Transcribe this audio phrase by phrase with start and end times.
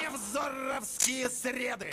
[0.00, 1.90] Невзоровские среды.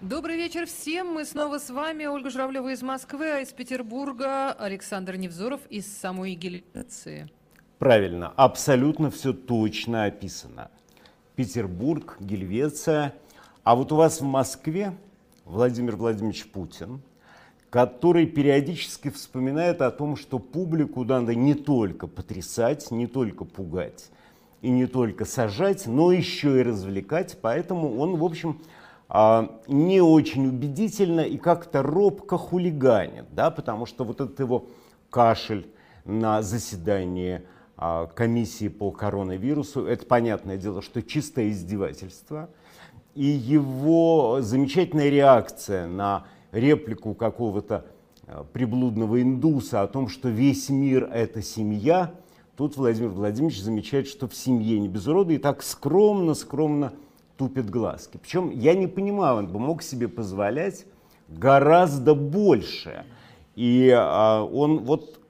[0.00, 1.08] Добрый вечер всем.
[1.08, 2.06] Мы снова с вами.
[2.06, 7.28] Ольга Журавлева из Москвы, а из Петербурга Александр Невзоров из самой Гельвеции.
[7.78, 10.70] Правильно, абсолютно все точно описано.
[11.34, 13.14] Петербург, Гельвеция.
[13.64, 14.96] А вот у вас в Москве
[15.44, 17.02] Владимир Владимирович Путин,
[17.70, 24.10] который периодически вспоминает о том, что публику надо не только потрясать, не только пугать
[24.60, 27.38] и не только сажать, но еще и развлекать.
[27.40, 28.60] Поэтому он, в общем,
[29.08, 34.66] а, не очень убедительно и как-то робко хулиганит, да, потому что вот этот его
[35.08, 35.66] кашель
[36.04, 37.42] на заседании
[37.76, 42.50] а, комиссии по коронавирусу, это понятное дело, что чистое издевательство,
[43.14, 47.86] и его замечательная реакция на реплику какого-то
[48.26, 52.14] а, приблудного индуса о том, что весь мир— это семья,
[52.56, 56.92] тут Владимир Владимирович замечает, что в семье не без урода, и так скромно-скромно
[57.36, 58.18] тупит глазки.
[58.18, 60.86] Причем я не понимаю, он бы мог себе позволять
[61.28, 63.04] гораздо больше.
[63.54, 65.20] И а, он вот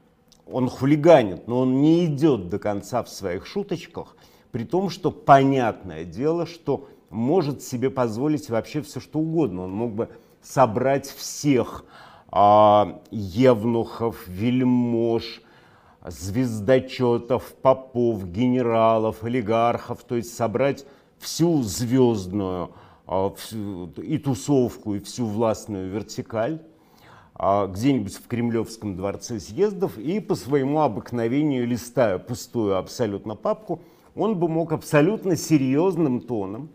[0.51, 4.17] он хулиганит, но он не идет до конца в своих шуточках,
[4.51, 9.63] при том, что понятное дело, что может себе позволить вообще все что угодно.
[9.63, 10.09] Он мог бы
[10.43, 11.85] собрать всех
[12.31, 15.43] а, евнухов, вельмож,
[16.07, 20.87] звездочетов, попов, генералов, олигархов, то есть собрать
[21.19, 22.73] всю звездную
[23.07, 23.35] а,
[23.97, 26.63] и тусовку, и всю властную вертикаль
[27.35, 33.81] а, где-нибудь в Кремлевском дворце съездов и по своему обыкновению, листая пустую абсолютно папку,
[34.15, 36.71] он бы мог абсолютно серьезным тоном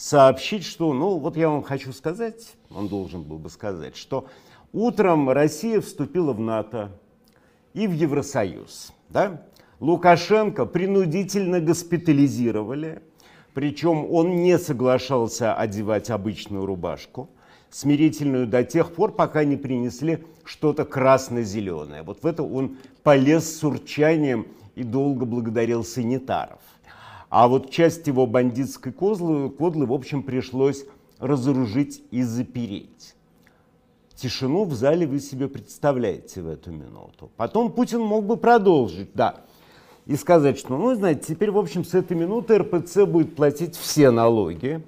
[0.00, 4.26] сообщить, что, ну, вот я вам хочу сказать, он должен был бы сказать, что
[4.72, 6.90] утром Россия вступила в НАТО
[7.74, 8.92] и в Евросоюз.
[9.10, 9.42] Да?
[9.78, 13.02] Лукашенко принудительно госпитализировали,
[13.52, 17.28] причем он не соглашался одевать обычную рубашку,
[17.68, 22.04] смирительную до тех пор, пока не принесли что-то красно-зеленое.
[22.04, 24.46] Вот в это он полез с урчанием
[24.76, 26.60] и долго благодарил санитаров.
[27.30, 30.84] А вот часть его бандитской козлы, кодлы, в общем, пришлось
[31.18, 33.14] разоружить и запереть.
[34.16, 37.30] Тишину в зале вы себе представляете в эту минуту.
[37.36, 39.36] Потом Путин мог бы продолжить, да,
[40.06, 44.10] и сказать, что, ну, знаете, теперь, в общем, с этой минуты РПЦ будет платить все
[44.10, 44.84] налоги,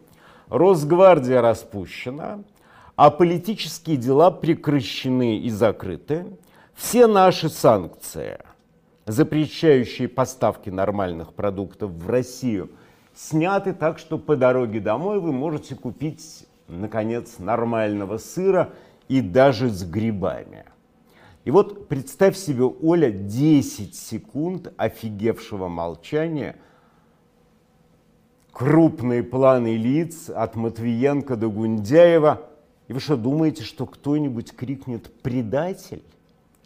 [0.49, 2.41] Росгвардия распущена,
[2.97, 6.27] а политические дела прекращены и закрыты,
[6.75, 8.39] все наши санкции,
[9.07, 12.71] запрещающие поставки нормальных продуктов в Россию,
[13.15, 18.73] сняты так, что по дороге домой вы можете купить, наконец, нормального сыра
[19.09, 20.65] и даже с грибами.
[21.45, 26.57] И вот представь себе, Оля, 10 секунд офигевшего молчания,
[28.53, 32.43] крупные планы лиц от Матвиенко до Гундяева.
[32.87, 36.05] И вы что, думаете, что кто-нибудь крикнет «предатель»?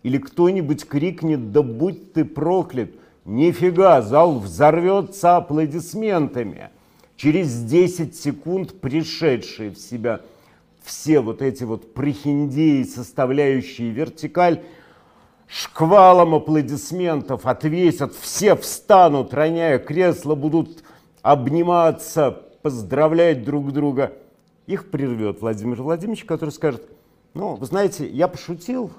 [0.06, 2.90] Или кто-нибудь крикнет «да будь ты проклят»?
[3.24, 6.70] Нифига, зал взорвется аплодисментами.
[7.16, 10.20] Через 10 секунд пришедшие в себя–
[10.84, 14.62] все вот эти вот прихиндеи, составляющие вертикаль,
[15.48, 20.84] шквалом аплодисментов отвесят, все встанут, роняя кресло, будут
[21.22, 22.30] обниматься,
[22.62, 24.12] поздравлять друг друга.
[24.68, 26.88] Их прервет Владимир Владимирович, который скажет,
[27.34, 28.92] ну, вы знаете, я пошутил,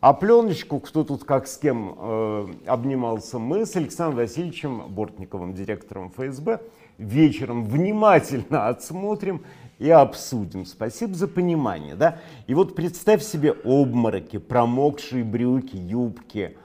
[0.00, 6.10] а пленочку, кто тут как с кем э, обнимался, мы с Александром Васильевичем Бортниковым, директором
[6.10, 6.60] ФСБ,
[6.98, 9.44] вечером внимательно отсмотрим
[9.78, 10.66] и обсудим.
[10.66, 11.96] Спасибо за понимание.
[11.96, 12.18] Да?
[12.46, 16.56] И вот представь себе обмороки, промокшие брюки, юбки.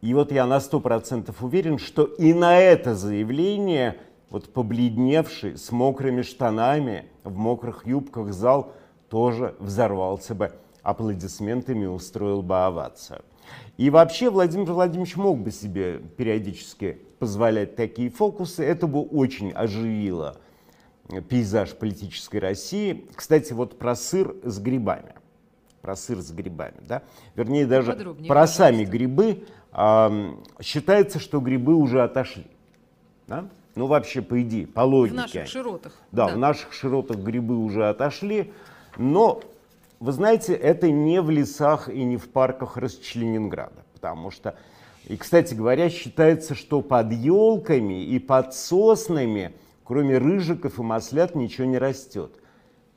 [0.00, 3.96] И вот я на сто процентов уверен, что и на это заявление
[4.30, 8.72] вот побледневший, с мокрыми штанами, в мокрых юбках зал
[9.08, 10.52] тоже взорвался бы
[10.86, 13.22] аплодисментами устроил бы овацию.
[13.76, 18.64] И вообще Владимир Владимирович мог бы себе периодически позволять такие фокусы.
[18.64, 20.36] Это бы очень оживило
[21.28, 23.04] пейзаж политической России.
[23.14, 25.14] Кстати, вот про сыр с грибами.
[25.82, 27.02] Про сыр с грибами, да?
[27.34, 28.56] Вернее, даже Подробнее, про пожалуйста.
[28.56, 29.44] сами грибы.
[29.72, 32.46] Э, считается, что грибы уже отошли.
[33.26, 33.48] Да?
[33.74, 35.14] Ну, вообще, по идее, по логике.
[35.14, 35.92] В наших широтах.
[36.12, 38.52] Да, да, в наших широтах грибы уже отошли.
[38.96, 39.42] Но,
[40.00, 43.84] вы знаете, это не в лесах и не в парках Расчленинграда.
[43.94, 44.56] Потому что,
[45.06, 49.52] и, кстати говоря, считается, что под елками и под соснами–
[49.86, 52.32] кроме рыжиков и маслят ничего не растет.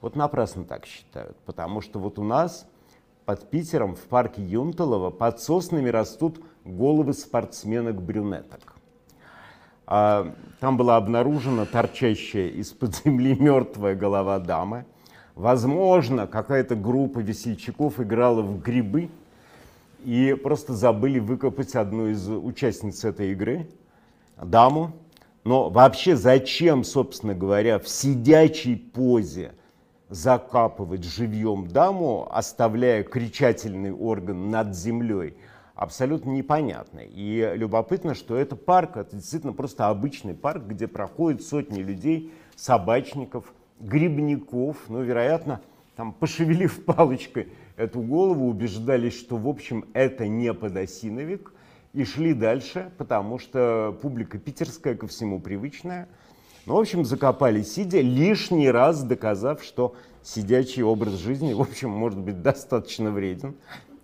[0.01, 2.67] Вот напрасно так считают, потому что вот у нас
[3.25, 8.73] под Питером в парке Юнталова под соснами растут головы спортсменок-брюнеток.
[9.85, 14.85] А, там была обнаружена торчащая из-под земли мертвая голова дамы.
[15.39, 19.09] Возможно, какая-то группа весельчаков играла в грибы
[20.03, 23.69] и просто забыли выкопать одну из участниц этой игры,
[24.35, 24.91] даму.
[25.45, 29.53] Но вообще зачем, собственно говоря, в сидячей позе
[30.09, 35.37] закапывать живьем даму, оставляя кричательный орган над землей,
[35.73, 36.99] абсолютно непонятно.
[36.99, 43.53] И любопытно, что это парк, это действительно просто обычный парк, где проходят сотни людей, собачников,
[43.79, 45.61] грибников, ну, вероятно,
[45.95, 51.53] там, пошевелив палочкой эту голову, убеждались, что, в общем, это не подосиновик,
[51.93, 56.07] и шли дальше, потому что публика питерская ко всему привычная–
[56.69, 62.19] ну, в общем, закопали сидя, лишний раз доказав, что сидячий образ жизни, в общем, может
[62.19, 63.55] быть достаточно вреден.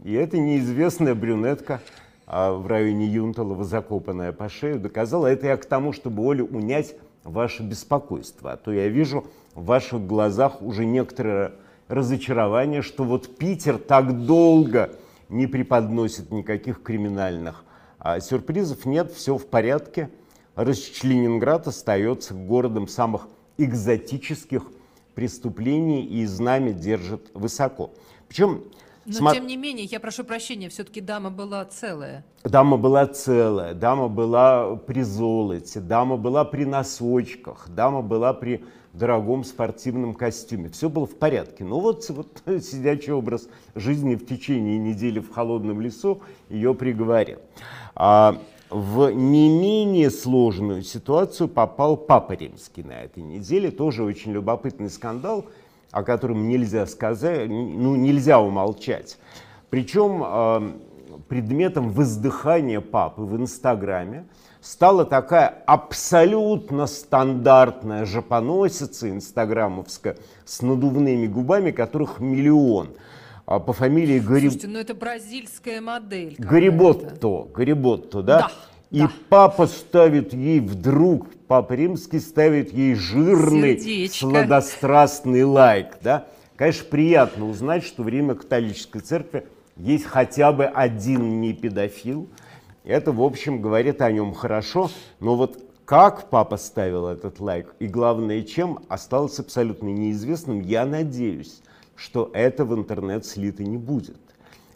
[0.03, 1.79] И эта неизвестная брюнетка
[2.25, 5.27] а в районе Юнталова, закопанная по шею, доказала.
[5.27, 8.53] Это я к тому, чтобы, Оля, унять ваше беспокойство.
[8.53, 11.53] А то я вижу в ваших глазах уже некоторое
[11.87, 14.91] разочарование, что вот Питер так долго
[15.29, 17.63] не преподносит никаких криминальных
[17.97, 18.85] а сюрпризов.
[18.85, 20.11] Нет, все в порядке.
[20.55, 24.63] Ленинград остается городом самых экзотических
[25.15, 27.93] преступлений и знамя держит высоко.
[28.27, 28.63] Причем
[29.05, 29.33] но Сма...
[29.33, 32.25] тем не менее, я прошу прощения, все-таки дама была целая.
[32.43, 38.65] Дама была целая, дама была при золоте, дама была при носочках, дама была при
[38.97, 40.69] дорогом спортивном костюме.
[40.69, 41.63] Все было в порядке.
[41.63, 47.39] Ну вот, вот сидячий образ жизни в течение недели в холодном лесу ее приговорил.
[47.95, 48.39] А,
[48.69, 53.71] в не менее сложную ситуацию попал Папа Римский на этой неделе.
[53.71, 55.45] Тоже очень любопытный скандал,
[55.91, 59.17] о котором нельзя сказать, ну, нельзя умолчать.
[59.69, 60.71] Причем э,
[61.27, 64.25] предметом воздыхания папы в Инстаграме
[64.65, 72.89] стала такая абсолютно стандартная жопоносица инстаграмовская с надувными губами, которых миллион–
[73.45, 74.51] а, по фамилии Гариб...
[74.51, 76.35] Слушайте, ну это бразильская модель.
[76.37, 78.39] Гариботто, Гариботто, да?
[78.39, 78.51] Да.
[78.91, 79.11] И да.
[79.29, 84.29] папа ставит ей вдруг, папа римский ставит ей жирный, Сердечко.
[84.29, 86.25] сладострастный лайк, да?
[86.55, 89.45] Конечно, приятно узнать, что в Римо-католической церкви
[89.75, 92.27] есть хотя бы один не педофил.
[92.85, 94.91] Это, в общем, говорит о нем хорошо.
[95.19, 100.61] Но вот как папа ставил этот лайк и, главное, чем, осталось абсолютно неизвестным.
[100.61, 101.61] Я надеюсь,
[101.95, 104.17] что это в интернет слито не будет.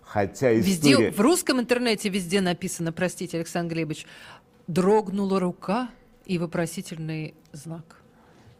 [0.01, 0.95] Хотя история...
[0.97, 4.07] Везде, в русском интернете везде написано, простите, Александр Глебович,
[4.65, 5.89] дрогнула рука
[6.25, 7.97] и вопросительный знак.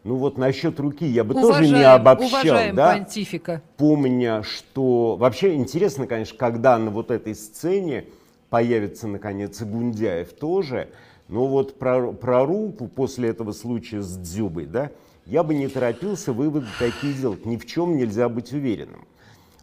[0.04, 2.92] Ну вот насчет руки я бы уважаем, тоже не обобщал, уважаем да?
[2.94, 3.62] понтифика.
[3.76, 8.06] Помня, что вообще интересно, конечно, когда на вот этой сцене
[8.50, 10.90] появится наконец и Гундяев тоже,
[11.28, 14.90] но вот про, про руку после этого случая с Дзюбой, да,
[15.26, 17.46] я бы не торопился выводы такие делать.
[17.46, 19.06] Ни в чем нельзя быть уверенным.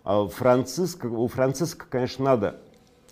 [0.05, 2.61] А Франциско, у Франциска, конечно, надо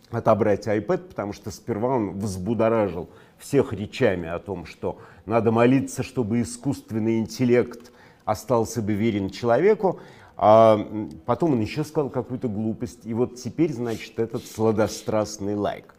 [0.09, 6.41] отобрать iPad, потому что сперва он взбудоражил всех речами о том, что надо молиться, чтобы
[6.41, 7.91] искусственный интеллект
[8.23, 9.99] остался бы верен человеку.
[10.37, 10.77] А
[11.25, 13.05] потом он еще сказал какую-то глупость.
[13.05, 15.95] И вот теперь, значит, этот сладострастный лайк.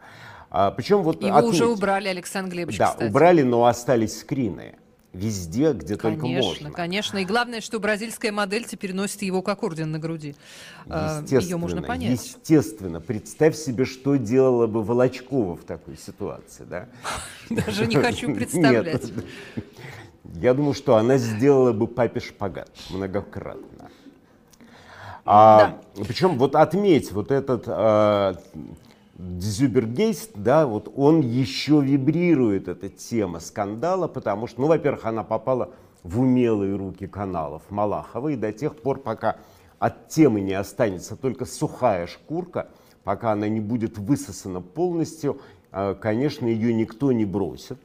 [0.49, 3.09] А, причем вот Его отметь, уже убрали, Александр Глебович, Да, кстати.
[3.09, 4.75] убрали, но остались скрины
[5.13, 6.43] везде, где конечно, только можно.
[6.45, 7.17] Конечно, конечно.
[7.17, 10.35] И главное, что бразильская модель теперь носит его как орден на груди.
[10.87, 12.11] А, Ее можно понять.
[12.11, 13.01] Естественно.
[13.01, 16.63] Представь себе, что делала бы Волочкова в такой ситуации.
[16.65, 16.87] Да?
[17.49, 19.11] Даже не хочу представлять.
[20.35, 23.76] Я думаю, что она сделала бы папе шпагат многократно.
[25.27, 26.03] А, да.
[26.05, 28.35] Причем вот отметь вот этот а,
[29.17, 35.71] Дзюбергейст, да, вот он еще вибрирует, эта тема скандала, потому что, ну, во-первых, она попала
[36.03, 39.35] в умелые руки каналов Малахова, и до тех пор, пока
[39.79, 42.69] от темы не останется только сухая шкурка,
[43.03, 45.41] пока она не будет высосана полностью,
[45.71, 47.79] а, конечно, ее никто не бросит.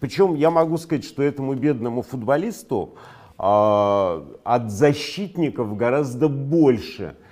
[0.00, 2.94] Причем я могу сказать, что этому бедному футболисту
[3.36, 7.16] от защитников гораздо больше–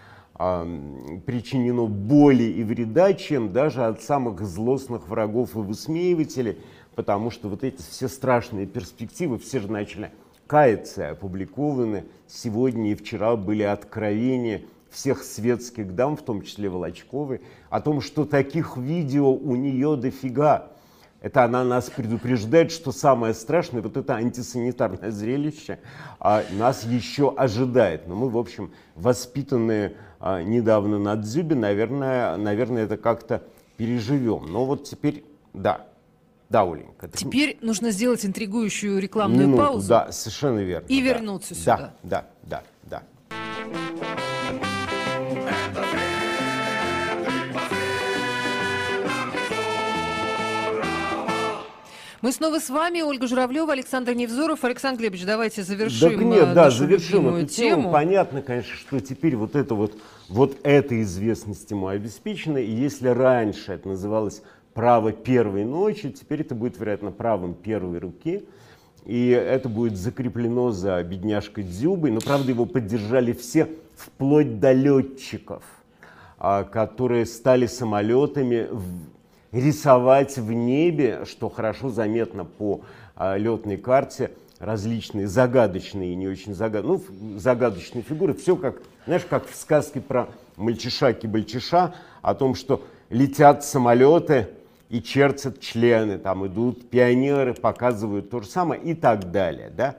[1.24, 6.58] причинено боли и вреда, чем даже от самых злостных врагов и высмеивателей,
[6.96, 10.10] потому что вот эти все страшные перспективы, все же начали
[10.48, 12.06] каяться, опубликованы.
[12.26, 17.40] Сегодня и вчера были откровения всех светских дам, в том числе Волочковой,
[17.70, 20.68] о том, что таких видео у нее дофига.
[21.22, 25.78] Это она нас предупреждает, что самое страшное, вот это антисанитарное зрелище
[26.18, 28.08] а, нас еще ожидает.
[28.08, 33.44] Но мы, в общем, воспитанные а, недавно на Дзюбе, наверное, наверное, это как-то
[33.76, 34.46] переживем.
[34.52, 35.24] Но вот теперь,
[35.54, 35.86] да,
[36.50, 37.08] да, Оленька.
[37.08, 37.64] Теперь ты...
[37.64, 39.88] нужно сделать интригующую рекламную Минуту, паузу.
[39.88, 40.86] Да, совершенно верно.
[40.88, 41.06] И да.
[41.06, 41.76] вернуться сюда.
[41.76, 43.02] Да, да, да, да.
[52.22, 54.62] Мы снова с вами, Ольга Журавлева, Александр Невзоров.
[54.62, 57.82] Александр Глебович, давайте завершим Так нет, э, да, завершим эту тему.
[57.82, 57.92] тему.
[57.92, 59.98] Понятно, конечно, что теперь вот это вот,
[60.28, 62.58] вот эта известность ему обеспечена.
[62.58, 68.44] И если раньше это называлось право первой ночи, теперь это будет, вероятно, правом первой руки.
[69.04, 72.12] И это будет закреплено за бедняжкой Дзюбой.
[72.12, 75.64] Но, правда, его поддержали все, вплоть до летчиков,
[76.38, 78.68] а, которые стали самолетами
[79.52, 82.80] рисовать в небе, что хорошо заметно по
[83.14, 88.34] а, летной карте, различные загадочные не очень загадочные, ну, загадочные фигуры.
[88.34, 94.48] Все как, знаешь, как в сказке про мальчиша-кибальчиша, о том, что летят самолеты
[94.88, 99.96] и чертят члены, там идут пионеры, показывают то же самое и так далее, да.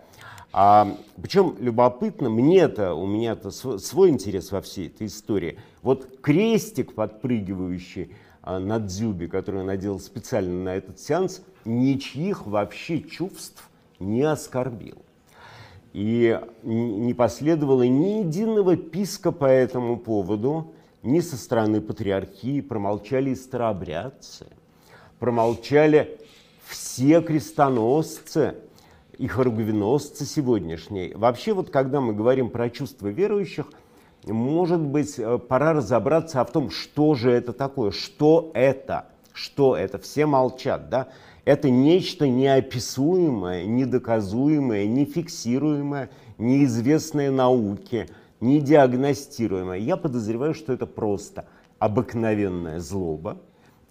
[0.55, 5.59] А, причем любопытно, мне-то, у меня-то свой интерес во всей этой истории.
[5.81, 8.11] Вот крестик подпрыгивающий
[8.43, 13.69] на дзюбе, который я надел специально на этот сеанс, ничьих вообще чувств
[13.99, 14.97] не оскорбил.
[15.93, 20.73] И не последовало ни единого писка по этому поводу,
[21.03, 24.47] ни со стороны патриархии, промолчали и старообрядцы,
[25.19, 26.19] промолчали
[26.65, 28.55] все крестоносцы
[29.17, 31.15] и хоругвеносцы сегодняшние.
[31.15, 33.67] Вообще вот когда мы говорим про чувства верующих–
[34.31, 39.97] может быть, э, пора разобраться в том, что же это такое, что это, что это.
[39.99, 41.07] Все молчат, да?
[41.45, 48.07] Это нечто неописуемое, недоказуемое, нефиксируемое, неизвестное науке,
[48.39, 49.79] недиагностируемое.
[49.79, 51.45] Я подозреваю, что это просто
[51.79, 53.37] обыкновенная злоба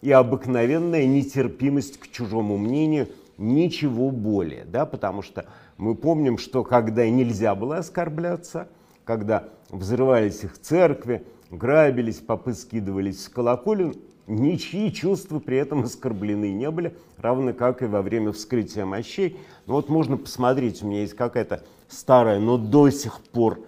[0.01, 5.45] и обыкновенная нетерпимость к чужому мнению, ничего более, да, потому что
[5.77, 8.69] мы помним, что когда нельзя было оскорбляться–
[9.05, 13.95] когда взрывались их церкви, грабились, попы скидывались с колоколен,
[14.29, 19.41] ничьи чувства при этом оскорблены не были, равно как и во время вскрытия мощей.
[19.67, 23.61] Ну вот можно посмотреть, у меня есть какая-то старая, но до сих пор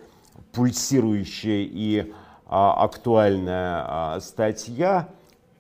[0.53, 2.13] пульсирующая и
[2.47, 5.09] а, актуальная а, статья,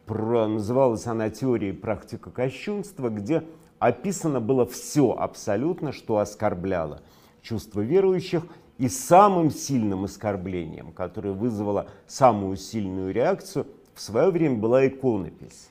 [0.06, 3.42] про, называлась она «Теория и практика кощунства», где
[3.78, 7.00] описано было все абсолютно, что оскорбляло
[7.42, 8.46] чувства верующих–
[8.78, 15.70] и самым сильным оскорблением, которое вызвало самую сильную реакцию, в свое время была иконопись.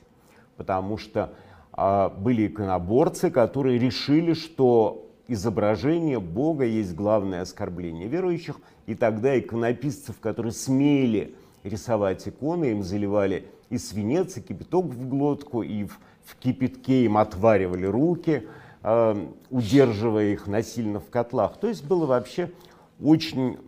[0.56, 1.34] Потому что
[1.72, 8.56] а, были иконоборцы, которые решили, что изображение Бога есть главное оскорбление верующих,
[8.86, 15.62] и тогда иконописцев, которые смели рисовать иконы, им заливали и свинец, и кипяток в глотку,
[15.62, 18.46] и в, в кипятке им отваривали руки,
[18.82, 21.56] э, удерживая их насильно в котлах.
[21.58, 22.50] То есть было вообще
[23.04, 23.58] очень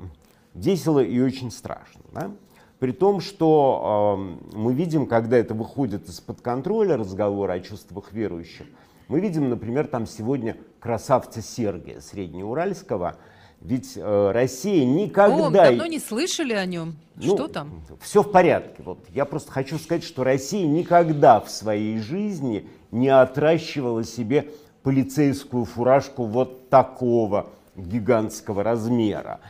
[0.54, 2.00] весело и очень страшно.
[2.12, 2.30] Да?
[2.78, 8.66] При том, что э, мы видим, когда это выходит из-под контроля, разговор о чувствах верующих,
[9.08, 13.16] мы видим, например, там сегодня красавца Сергия Среднеуральского,
[13.60, 15.46] ведь э, Россия никогда...
[15.46, 16.96] О, давно не слышали о нем.
[17.16, 17.82] Ну, что там?
[18.00, 18.82] Все в порядке.
[18.82, 18.98] Вот.
[19.14, 24.50] Я просто хочу сказать, что Россия никогда в своей жизни не отращивала себе
[24.82, 29.40] полицейскую фуражку вот такого гигантского размера,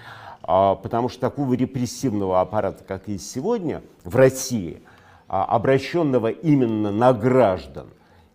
[0.43, 4.83] а, потому что такого репрессивного аппарата, как есть сегодня в России,
[5.29, 7.89] а, обращенного именно на граждан,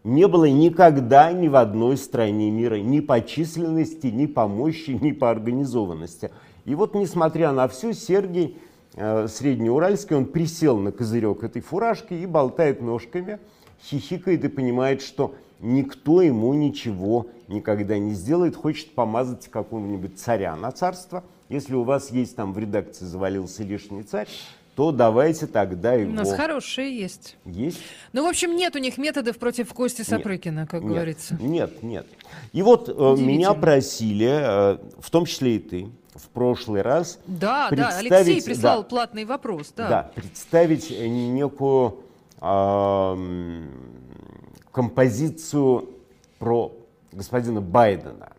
[0.03, 5.11] не было никогда ни в одной стране мира ни по численности, ни по мощи, ни
[5.11, 6.31] по организованности.
[6.65, 8.57] И вот, несмотря на все, Сергей
[8.95, 13.39] э, Среднеуральский, он присел на козырек этой фуражки и болтает ножками,
[13.83, 20.71] хихикает и понимает, что никто ему ничего никогда не сделает, хочет помазать какого-нибудь царя на
[20.71, 21.23] царство.
[21.49, 24.27] Если у вас есть там в редакции завалился лишний царь,
[24.75, 26.11] то давайте тогда его...
[26.11, 27.35] У нас хорошие есть.
[27.45, 27.81] Есть?
[28.13, 31.37] Ну, в общем, нет у них методов против Кости Сапрыкина, как нет, говорится.
[31.41, 32.07] Нет, нет.
[32.53, 37.69] И вот э, меня просили, э, в том числе и ты, в прошлый раз Да,
[37.71, 39.73] да, Алексей прислал да, платный вопрос.
[39.75, 41.97] Да, да представить некую
[42.39, 43.67] э,
[44.71, 45.89] композицию
[46.39, 46.71] про
[47.11, 48.29] господина Байдена.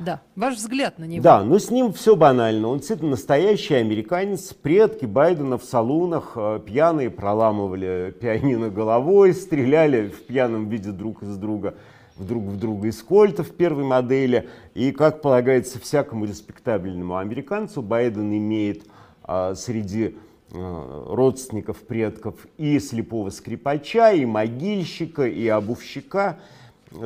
[0.00, 1.22] Да, ваш взгляд на него.
[1.22, 2.68] Да, но с ним все банально.
[2.68, 4.52] Он действительно настоящий американец.
[4.52, 11.36] Предки Байдена в салунах э, пьяные проламывали пианино головой, стреляли в пьяном виде друг из
[11.36, 11.74] друга
[12.18, 14.48] друг в друга из кольтов первой модели.
[14.74, 18.84] И, как полагается всякому респектабельному американцу, Байден имеет
[19.22, 20.16] а, среди
[20.54, 26.38] родственников, предков и слепого скрипача, и могильщика, и обувщика.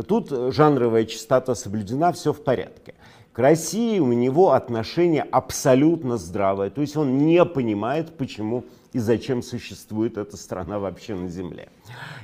[0.06, 2.94] Тут жанровая чистота соблюдена, все в порядке.
[3.32, 6.70] К России у него отношение абсолютно здравое.
[6.70, 11.68] То есть он не понимает, почему и зачем существует эта страна вообще на Земле.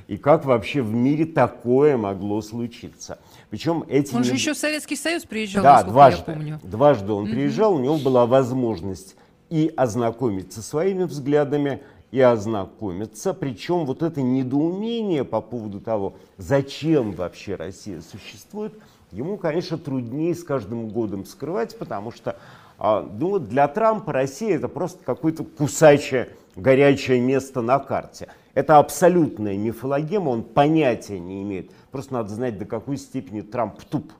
[0.07, 3.19] И как вообще в мире такое могло случиться.
[3.49, 4.13] Причем эти...
[4.13, 6.59] Он же еще в Советский Союз приезжал, да, дважды, я помню.
[6.63, 7.31] Дважды он mm-hmm.
[7.31, 9.15] приезжал, у него была возможность
[9.55, 11.81] и ознакомиться своими взглядами,
[12.11, 13.33] и ознакомиться.
[13.33, 18.73] Причем вот это недоумение по поводу того, зачем вообще Россия существует,
[19.13, 22.35] ему, конечно, труднее с каждым годом скрывать, потому что
[22.77, 28.27] а, ну, для Трампа Россия это просто какое-то кусачее горячее место на карте.
[28.55, 31.71] Это абсолютная мифологема, он понятия не имеет.
[31.91, 34.11] Просто надо знать, до какой степени Трамп туп.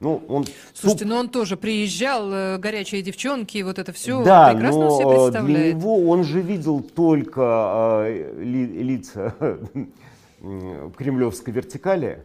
[0.00, 1.12] Ну, он Слушайте, туп...
[1.12, 5.46] но он тоже приезжал, э, горячие девчонки, вот это все да, прекрасно но все представляет.
[5.46, 9.34] для него он же видел только э, ли, лица
[10.96, 12.24] кремлевской вертикали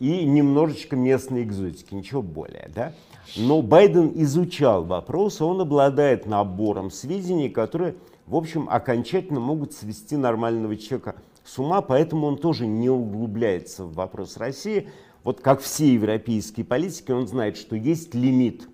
[0.00, 2.92] и немножечко местной экзотики, ничего более, да?
[3.36, 7.94] Но Байден изучал вопрос, он обладает набором сведений, которые
[8.28, 13.94] в общем, окончательно могут свести нормального человека с ума, поэтому он тоже не углубляется в
[13.94, 14.90] вопрос России.
[15.28, 18.66] Вот как все европейские политики, он знает, что есть лимит.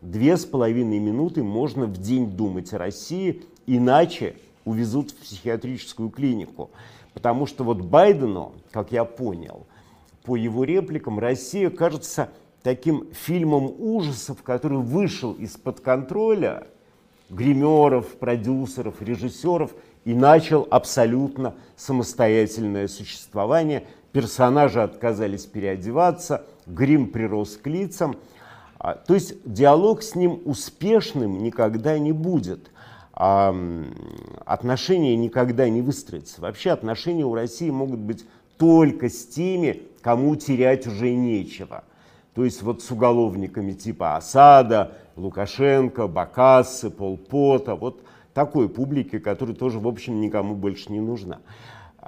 [0.00, 6.70] Две с половиной минуты можно в день думать о России, иначе увезут в психиатрическую клинику.
[7.12, 9.66] Потому что вот Байдену, как я понял,
[10.24, 12.30] по его репликам, Россия кажется
[12.62, 16.68] таким фильмом ужасов, который вышел из-под контроля–
[17.30, 19.72] гримеров, продюсеров, режиссеров
[20.04, 23.86] и начал абсолютно самостоятельное существование.
[24.18, 28.16] Персонажи отказались переодеваться, грим прирос к лицам.
[28.76, 32.72] А, то есть диалог с ним успешным никогда не будет.
[33.12, 33.54] А,
[34.44, 36.40] отношения никогда не выстроятся.
[36.40, 41.84] Вообще отношения у России могут быть только с теми, кому терять уже нечего.
[42.34, 48.02] То есть вот с уголовниками типа Асада, Лукашенко, Бакассы, Полпота, вот
[48.34, 51.38] такой публики, которая тоже, в общем, никому больше не нужна.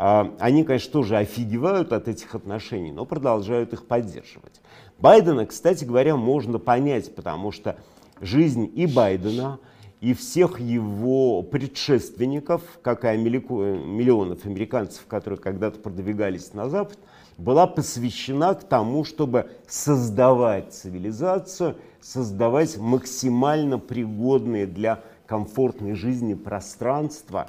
[0.03, 4.63] А, они, конечно, тоже офигевают от этих отношений, но продолжают их поддерживать.
[4.99, 7.77] Байдена, кстати говоря, можно понять, потому что
[8.19, 9.59] жизнь и Байдена,
[10.01, 16.99] и всех его предшественников, как и миллионов американцев, которые когда-то продвигались на Запад,
[17.37, 27.49] была посвящена к тому, чтобы создавать цивилизацию, создавать максимально пригодные для комфортной жизни пространства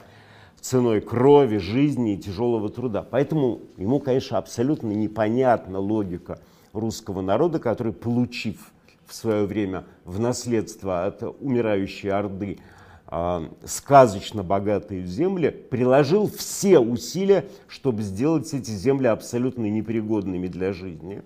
[0.62, 3.04] ценой крови, жизни и тяжелого труда.
[3.10, 6.40] Поэтому ему, конечно, абсолютно непонятна логика
[6.72, 8.72] русского народа, который, получив
[9.06, 12.60] в свое время в наследство от умирающей Орды
[13.08, 21.24] э, сказочно богатые земли, приложил все усилия, чтобы сделать эти земли абсолютно непригодными для жизни,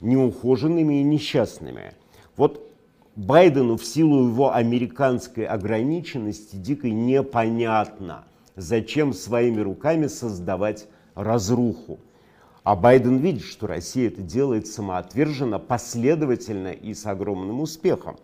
[0.00, 1.94] неухоженными и несчастными.
[2.36, 2.70] Вот
[3.14, 8.24] Байдену в силу его американской ограниченности дико непонятно,
[8.56, 11.98] зачем своими руками создавать разруху.
[12.64, 18.16] А Байден видит, что Россия это делает самоотверженно, последовательно и с огромным успехом.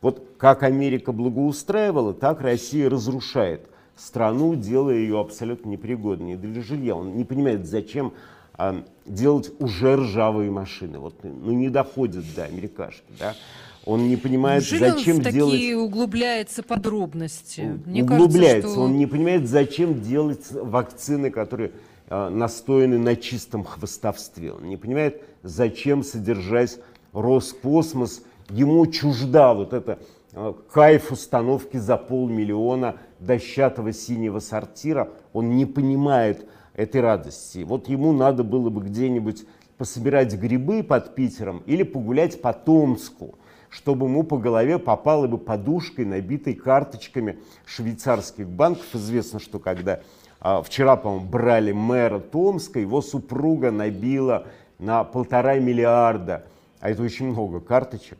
[0.00, 6.96] Вот как Америка благоустраивала, так Россия разрушает страну, делая ее абсолютно непригодной для жилья.
[6.96, 8.14] Он не понимает, зачем
[8.54, 10.98] а, делать уже ржавые машины.
[10.98, 13.04] Вот, ну, не доходит до америкашки.
[13.18, 13.34] Да?
[13.84, 15.52] Он не понимает, Неужели зачем он в делать...
[15.52, 17.80] такие углубляется подробности?
[17.86, 18.46] Мне углубляется.
[18.46, 18.80] Кажется, что...
[18.80, 21.72] Он не понимает, зачем делать вакцины, которые
[22.08, 24.52] э, настояны на чистом хвостовстве.
[24.52, 26.78] Он не понимает, зачем содержать
[27.12, 29.98] Роскосмос ему чужда вот это
[30.32, 35.08] э, кайф установки за полмиллиона дощатого синего сортира.
[35.32, 37.64] Он не понимает этой радости.
[37.64, 39.44] Вот ему надо было бы где-нибудь
[39.76, 43.38] пособирать грибы под Питером или погулять по Томску,
[43.70, 48.84] чтобы ему по голове попала бы подушкой, набитой карточками швейцарских банков.
[48.94, 50.00] Известно, что когда
[50.40, 54.46] а, вчера, по-моему, брали мэра Томска, его супруга набила
[54.78, 56.46] на полтора миллиарда,
[56.80, 58.18] а это очень много карточек,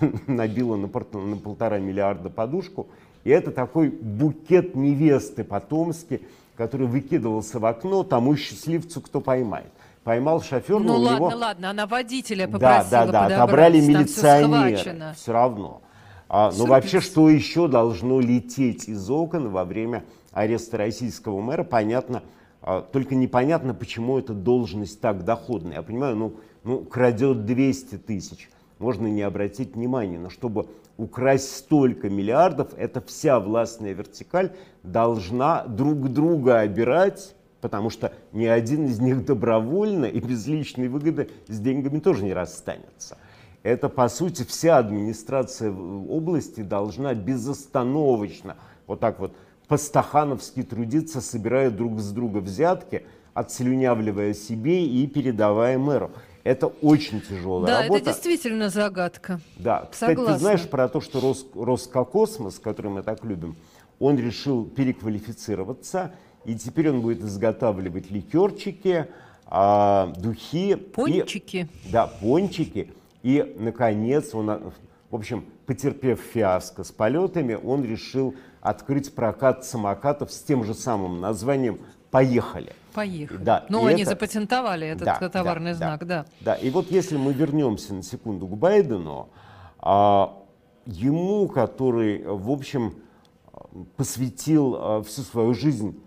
[0.26, 2.88] набила на, на полтора миллиарда подушку.
[3.24, 6.22] И это такой букет невесты по-томски,
[6.56, 9.72] который выкидывался в окно тому счастливцу, кто поймает.
[10.04, 11.26] Поймал шофера, Ну у ладно, него...
[11.36, 15.14] ладно, она водителя Да, попросила да, да, подобрать, отобрали схвачено.
[15.16, 15.82] Все равно.
[16.28, 16.68] А, но Сюрприз.
[16.70, 22.22] вообще, что еще должно лететь из окон во время ареста российского мэра, понятно.
[22.62, 25.76] а, только непонятно, почему эта должность так доходная.
[25.76, 26.34] Я понимаю, ну,
[26.64, 28.48] ну крадет 200 тысяч.
[28.78, 36.08] Можно не обратить внимания, но чтобы украсть столько миллиардов, это вся властная вертикаль должна друг
[36.08, 42.00] друга обирать, потому что ни один из них добровольно и без личной выгоды с деньгами
[42.00, 43.16] тоже не расстанется.
[43.62, 48.56] Это, по сути, вся администрация области должна безостановочно,
[48.88, 49.32] вот так вот,
[49.68, 56.10] по-стахановски трудиться, собирая друг с друга взятки, отслюнявливая себе и передавая мэру.
[56.42, 58.00] Это очень тяжелая Да, работа.
[58.00, 59.40] это действительно загадка.
[59.56, 60.34] Да, кстати, Согласна.
[60.34, 63.54] ты знаешь про то, что Рос, Роскокосмос, который мы так любим,
[64.00, 66.12] он решил переквалифицироваться,
[66.44, 69.06] и теперь он будет изготавливать ликерчики,
[69.46, 70.72] а, духи.
[70.72, 71.68] и- Пончики.
[71.90, 72.92] да, пончики.
[73.22, 74.46] И, наконец, он,
[75.10, 81.20] в общем, потерпев фиаско с полетами, он решил открыть прокат самокатов с тем же самым
[81.20, 81.78] названием
[82.10, 82.72] «Поехали».
[82.94, 83.38] Поехали.
[83.42, 86.26] Да, ну, и они это- запатентовали этот Да, товарный да, знак, да.
[86.40, 89.28] Да, и вот если мы вернемся на секунду к Байдену,
[89.78, 90.36] а,
[90.84, 92.94] ему, который, в общем,
[93.96, 95.98] посвятил а, всю свою жизнь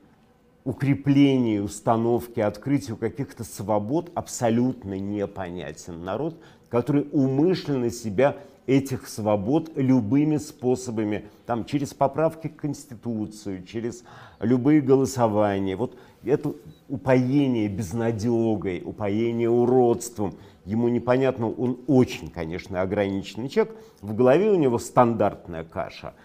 [0.65, 6.35] укреплению, установке, открытию каких-то свобод, абсолютно непонятен народ,
[6.69, 14.03] который умышленно себя этих свобод любыми способами, там, через поправки к Конституции, через
[14.39, 15.75] любые голосования.
[15.75, 16.53] Вот это
[16.89, 20.33] упоение безнадегой, упоение уродством,
[20.65, 26.15] ему непонятно, он очень, конечно, ограниченный человек, в голове у него стандартная каша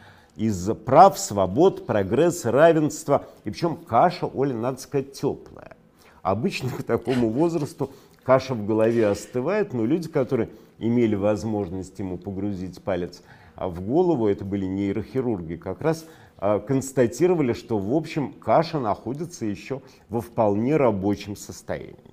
[0.40, 3.26] из прав, свобод, прогресса, равенства.
[3.44, 5.76] И причем каша, Оля, надо сказать, теплая.
[6.22, 7.90] Обычно к такому возрасту
[8.22, 10.48] каша в голове остывает, но люди, которые
[10.78, 13.22] имели возможность ему погрузить палец
[13.54, 16.06] а, в голову, это были нейрохирурги, как раз
[16.38, 22.09] а, констатировали, что, в общем, каша находится еще во вполне рабочем состоянии.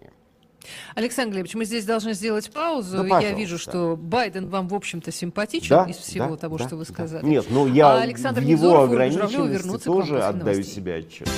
[0.95, 3.03] Александр Глебович, мы здесь должны сделать паузу.
[3.07, 6.67] Да, Я вижу, что Байден вам, в общем-то, симпатичен Да, из всего да, того, да,
[6.67, 6.93] что вы да.
[6.93, 7.25] сказали.
[7.25, 10.75] Нет, ну я А Александр в его ограниченности тоже отдаю новостей.
[10.75, 11.29] себе отчет.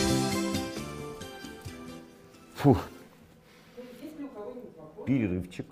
[2.55, 2.77] Фу.
[5.05, 5.65] Перерывчик.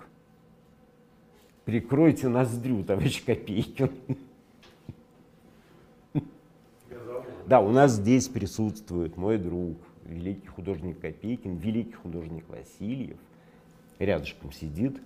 [1.64, 3.90] Прикройте ноздрю, товарищ Копейкин.
[7.46, 13.16] Да, у нас здесь присутствует мой друг, великий художник Копейкин, великий художник Васильев.
[13.98, 15.00] Рядышком сидит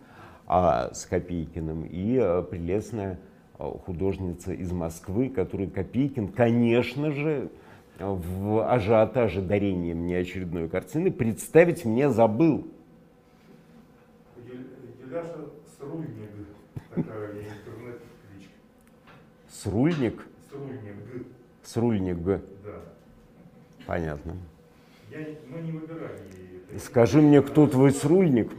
[0.47, 3.19] а, с Копейкиным и а, прелестная
[3.59, 7.49] а, художница из Москвы, которую Копейкин, конечно же,
[7.99, 12.67] а, в ажиотаже дарения мне очередной картины представить мне забыл.
[14.37, 15.39] Юля- Юляша
[15.79, 16.31] Срульник,
[16.95, 18.53] такая интернет-кличка.
[19.49, 21.27] Срульник, Срульник,
[21.63, 22.41] Срульник, да.
[23.87, 24.37] понятно.
[25.11, 26.79] Я, мы не это.
[26.79, 28.51] Скажи мне, кто твой срульник?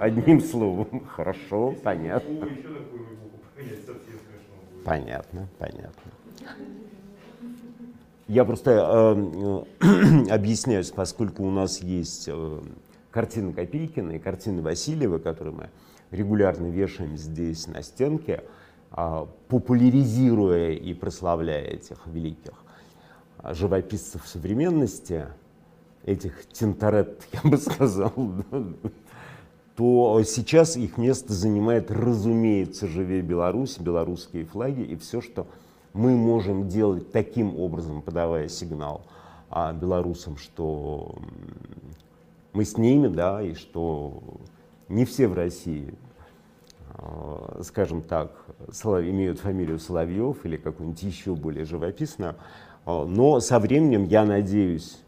[0.00, 1.04] Одним словом.
[1.16, 2.48] Хорошо, понятно.
[4.84, 6.12] Понятно, понятно.
[8.26, 12.60] Я просто э, э, объясняюсь, поскольку у нас есть э,
[13.10, 15.70] картины Копейкина и картины Васильева, которые мы
[16.10, 18.44] регулярно вешаем здесь на стенке,
[18.90, 22.54] а, популяризируя и прославляя этих великих
[23.38, 25.26] а, живописцев современности,
[26.04, 28.12] этих тинторет, я бы сказал,
[29.78, 35.46] то сейчас их место занимает, разумеется, «Живее Беларусь», белорусские флаги и все, что
[35.92, 39.02] мы можем делать таким образом, подавая сигнал
[39.50, 41.14] а, белорусам, что
[42.52, 44.20] мы с ними, да, и что
[44.88, 45.94] не все в России,
[46.94, 48.32] а, скажем так,
[48.82, 52.34] имеют фамилию Соловьев или какую-нибудь еще более живописную,
[52.84, 54.98] А, но со временем, я надеюсь,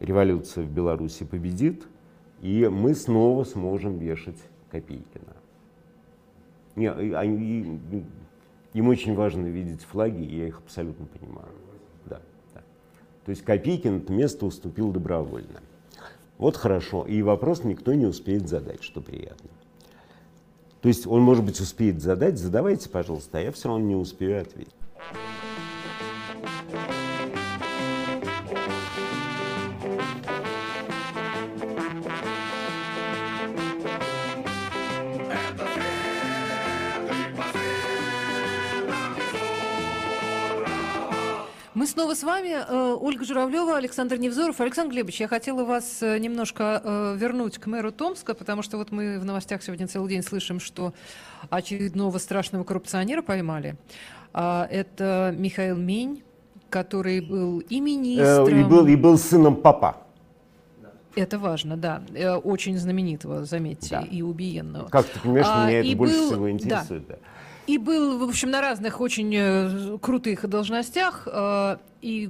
[0.00, 1.86] революция в Беларуси победит,
[2.40, 4.38] и мы снова сможем вешать
[4.70, 5.36] Копейкина.
[6.76, 8.04] Не, они- и-
[8.72, 11.48] им очень важно видеть флаги, я их абсолютно понимаю.
[12.06, 12.20] Да,
[12.54, 12.62] да.
[13.24, 15.60] То есть Копейкин это место уступил добровольно.
[16.38, 17.04] Вот хорошо.
[17.04, 19.50] И вопрос никто не успеет задать, что приятно.
[20.80, 24.40] То есть он, может быть, успеет задать, задавайте, пожалуйста, а я все равно не успею
[24.40, 24.74] ответить.
[42.00, 42.56] Снова с вами.
[42.66, 44.58] Э, Ольга Журавлева, Александр Невзоров.
[44.58, 48.90] Александр Глебович, я хотела вас э, немножко э, вернуть к мэру Томска, потому что вот
[48.90, 50.94] мы в новостях сегодня целый день слышим, что
[51.50, 53.76] очередного страшного коррупционера поймали.
[54.32, 56.22] А, это Михаил Мень,
[56.70, 58.48] который был и министром...
[58.48, 59.98] И был, и был сыном папа.
[61.16, 62.02] Это важно, да.
[62.44, 64.00] Очень знаменитого, заметьте, да.
[64.10, 64.88] и убиенного.
[64.88, 67.06] Как ты понимаешь, а, меня это больше был, всего интересует.
[67.08, 67.16] Да.
[67.70, 72.28] И был, в общем, на разных очень э, крутых должностях, э, и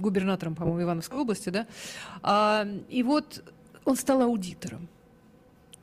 [0.00, 1.66] губернатором, по-моему, Ивановской области, да.
[2.24, 3.44] А, и вот
[3.84, 4.88] он стал аудитором.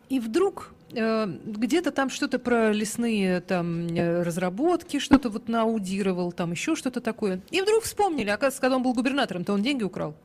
[0.09, 6.75] И вдруг э, где-то там что-то про лесные там разработки, что-то вот нааудировал, там еще
[6.75, 7.39] что-то такое.
[7.49, 10.15] И вдруг вспомнили, оказывается, когда он был губернатором, то он деньги украл.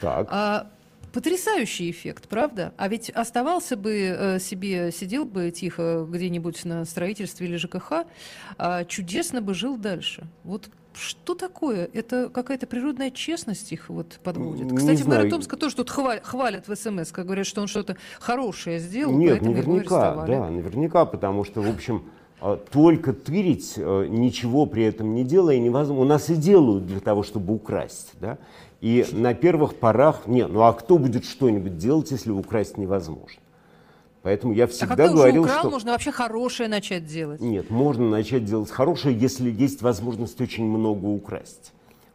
[0.00, 0.26] Так.
[0.32, 0.66] А,
[1.16, 2.74] Потрясающий эффект, правда?
[2.76, 8.04] А ведь оставался бы э, себе, сидел бы тихо где-нибудь на строительстве или ЖКХ,
[8.58, 10.26] а чудесно бы жил дальше.
[10.44, 11.88] Вот что такое?
[11.94, 14.70] Это какая-то природная честность их вот подводит.
[14.70, 17.96] Не Кстати, мэра Томска тоже тут хвалят, хвалят в СМС, как говорят, что он что-то
[18.20, 22.04] хорошее сделал, Нет, наверняка, да, наверняка, потому что, в общем,
[22.38, 26.02] а, только тырить, э, ничего при этом не делая, невозможно.
[26.02, 28.36] У нас и делают для того, чтобы украсть, да.
[28.80, 33.40] И на первых порах, не, ну а кто будет что-нибудь делать, если украсть невозможно?
[34.22, 35.70] Поэтому я всегда а когда говорил, уже украл, что...
[35.70, 37.40] можно вообще хорошее начать делать.
[37.40, 41.72] Нет, можно начать делать хорошее, если есть возможность очень много украсть.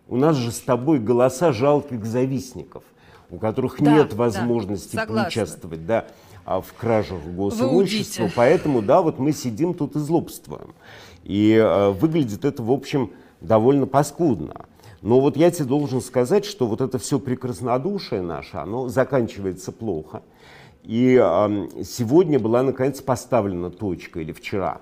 [0.09, 2.83] У нас же с тобой голоса жалких завистников,
[3.29, 6.05] у которых да, нет возможности да, поучаствовать да,
[6.43, 8.29] а в кражах госимущества.
[8.35, 10.73] Поэтому, да, вот мы сидим тут и злобствуем.
[11.23, 14.65] И э, выглядит это, в общем, довольно паскудно.
[15.01, 20.21] Но вот я тебе должен сказать, что вот это все прекраснодушие наше, оно заканчивается плохо.
[20.83, 24.81] И э, сегодня была наконец поставлена точка, или вчера,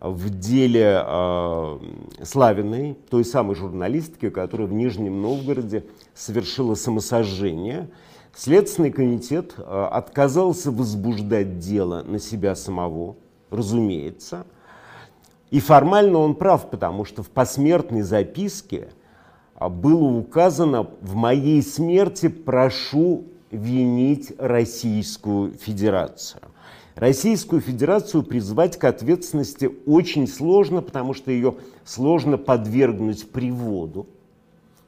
[0.00, 1.78] в деле э,
[2.22, 7.88] Славиной, той самой журналистки, которая в Нижнем Новгороде совершила самосожжение.
[8.34, 13.16] Следственный комитет э, отказался возбуждать дело на себя самого,
[13.50, 14.44] разумеется.
[15.50, 18.88] И формально он прав, потому что в посмертной записке
[19.60, 26.42] было указано «в моей смерти прошу винить Российскую Федерацию».
[26.96, 34.06] Российскую Федерацию призвать к ответственности очень сложно, потому что ее сложно подвергнуть приводу,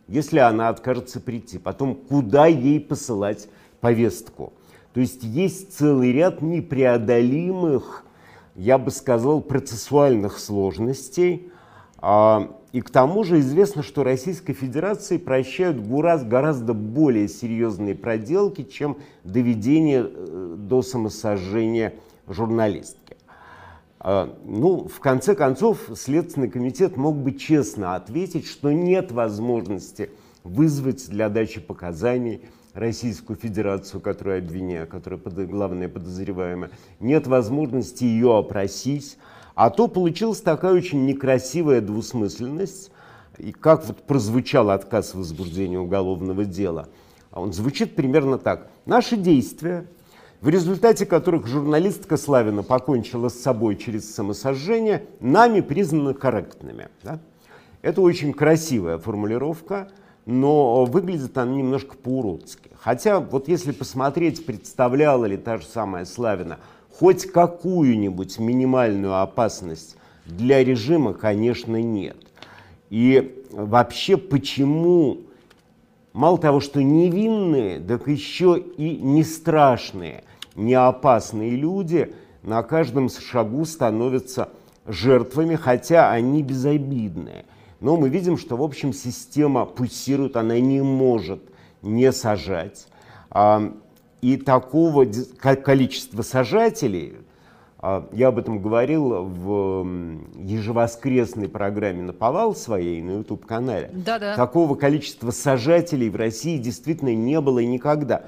[0.06, 1.58] если она откажется прийти.
[1.58, 3.48] Потом, куда ей посылать
[3.80, 4.54] повестку?
[4.94, 8.06] То есть есть целый ряд непреодолимых,
[8.54, 11.52] я бы сказал, процессуальных сложностей,
[11.98, 18.62] а, и к тому же известно, что Российской Федерации прощают ГУРАЗ гораздо более серьезные проделки,
[18.62, 21.94] чем доведение э, до самосожжения
[22.26, 23.16] журналистки.
[24.00, 30.10] А, ну, в конце концов, Следственный комитет мог бы честно ответить, что нет возможности
[30.44, 32.42] вызвать для дачи показаний
[32.74, 39.16] Российскую Федерацию, которую обвиняют, которая главная подозреваемая, нет возможности ее опросить,
[39.58, 42.92] а то получилась такая очень некрасивая двусмысленность,
[43.38, 46.88] и как вот прозвучал отказ в возбуждении уголовного дела.
[47.32, 48.70] А он звучит примерно так.
[48.86, 49.84] Наши действия,
[50.40, 56.86] в результате которых журналистка Славина покончила с собой через самосожжение, нами признаны корректными.
[57.02, 57.18] Да?
[57.82, 59.90] Это очень красивая формулировка,
[60.24, 62.70] но выглядит она немножко по-уродски.
[62.80, 66.60] Хотя вот если посмотреть, представляла ли та же самая Славина–
[66.98, 72.16] хоть какую-нибудь минимальную опасность для режима, конечно, нет.
[72.90, 75.18] И вообще, почему
[76.12, 80.24] мало того, что невинные, так еще и не страшные,
[80.56, 84.48] не опасные люди на каждом шагу становятся
[84.86, 87.44] жертвами, хотя они безобидные.
[87.80, 91.42] Но мы видим, что, в общем, система пульсирует, она не может
[91.82, 92.88] не сажать.
[94.20, 95.06] И такого
[95.40, 97.16] количества сажателей,
[97.78, 99.86] а, я об этом говорил в
[100.36, 103.90] ежевоскресной программе «Наповал» своей на YouTube-канале.
[103.92, 104.34] Да-да.
[104.34, 108.24] Такого количества сажателей в России действительно не было никогда.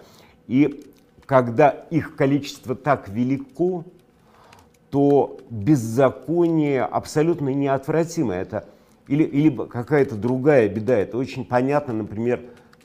[0.47, 0.85] И
[1.27, 3.85] когда их количество так велико,
[4.91, 8.35] то беззаконие абсолютно неотвратимо.
[8.35, 8.67] Это
[9.09, 10.97] или, или какая-то другая беда.
[10.97, 12.41] Это очень понятно, например,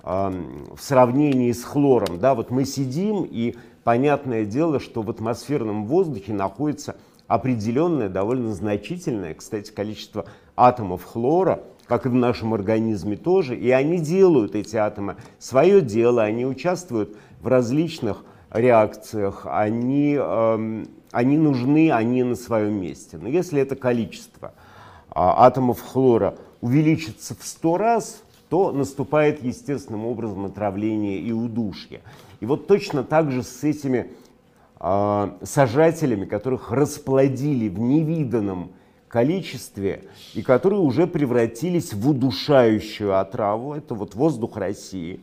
[0.06, 2.20] в сравнении с хлором.
[2.20, 6.96] Да, вот мы сидим, и понятное дело, что в атмосферном воздухе находится
[7.28, 13.98] определенное, довольно значительное, кстати, количество атомов хлора, как и в нашем организме тоже, и они
[13.98, 22.24] делают, эти атомы, свое дело, они участвуют в различных реакциях, они, э, они нужны, они
[22.24, 23.18] на своем месте.
[23.18, 24.52] Но если это количество э,
[25.15, 32.01] атомов хлора увеличится в сто раз, то наступает естественным образом отравление и удушье.
[32.39, 34.12] И вот точно так же с этими
[34.79, 38.71] э, сажателями, которых расплодили в невиданном
[39.08, 40.03] количестве
[40.34, 43.73] и которые уже превратились в удушающую отраву.
[43.73, 45.21] Это вот воздух России.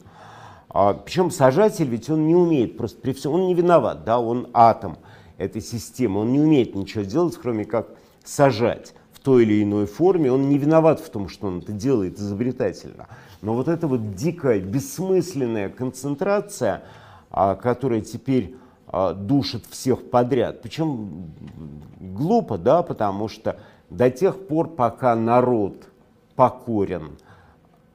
[0.70, 4.48] А, причем сажатель ведь он не умеет, просто при всем, он не виноват, да, он
[4.54, 4.96] атом
[5.36, 7.88] этой системы, он не умеет ничего делать, кроме как
[8.24, 10.30] сажать той или иной форме.
[10.30, 13.06] Он не виноват в том, что он это делает изобретательно.
[13.40, 16.82] Но вот эта вот дикая, бессмысленная концентрация,
[17.30, 18.56] а, которая теперь
[18.86, 20.62] а, душит всех подряд.
[20.62, 21.32] Причем
[22.00, 23.58] глупо, да, потому что
[23.90, 25.88] до тех пор, пока народ
[26.36, 27.18] покорен,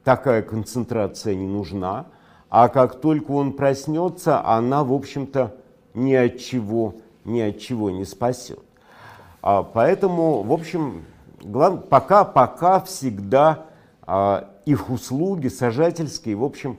[0.04, 2.06] такая концентрация не нужна,
[2.50, 5.54] а как только он проснется, она, в общем-то,
[5.94, 8.60] ни от чего, ни от чего не спасет.
[9.42, 11.04] А поэтому, в общем.
[11.90, 13.66] Пока, пока всегда
[14.02, 16.78] а, их услуги сажательские, в общем,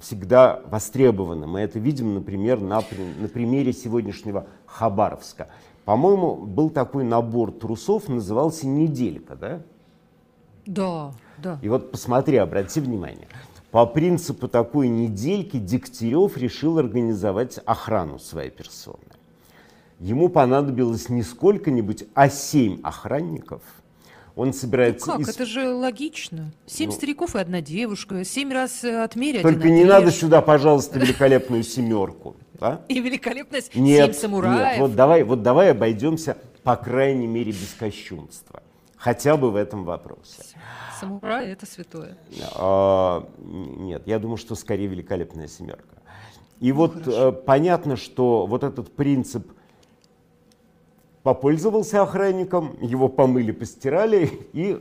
[0.00, 1.46] всегда востребованы.
[1.46, 2.82] Мы это видим, например, на,
[3.18, 5.48] на примере сегодняшнего Хабаровска.
[5.84, 9.62] По-моему, был такой набор трусов, назывался «Неделька», да?
[10.64, 11.58] Да, да.
[11.60, 13.26] И вот посмотри, обрати внимание.
[13.72, 18.98] По принципу такой недельки Дегтярев решил организовать охрану своей персоны.
[20.02, 23.62] Ему понадобилось не сколько-нибудь, а семь охранников.
[24.34, 25.06] Он собирается...
[25.06, 25.20] Ну как?
[25.22, 25.28] Из...
[25.28, 26.50] Это же логично.
[26.66, 26.92] Семь Ну.
[26.96, 28.24] стариков и одна девушка.
[28.24, 29.42] Семь раз э, отмерить.
[29.42, 32.34] Только не надо сюда, пожалуйста, великолепную семерку.
[32.58, 32.80] да?
[32.88, 34.70] И великолепность Нет, семь самураев.
[34.72, 38.60] нет, вот давай, вот давай обойдемся, по крайней мере, без кощунства.
[38.96, 40.42] Хотя бы в этом вопросе.
[40.98, 42.16] Самурай это святое.
[42.56, 46.02] А, нет, я думаю, что скорее великолепная семерка.
[46.58, 49.52] И Ну, вот э, понятно, что вот этот принцип
[51.22, 54.78] попользовался охранником, его помыли, постирали, и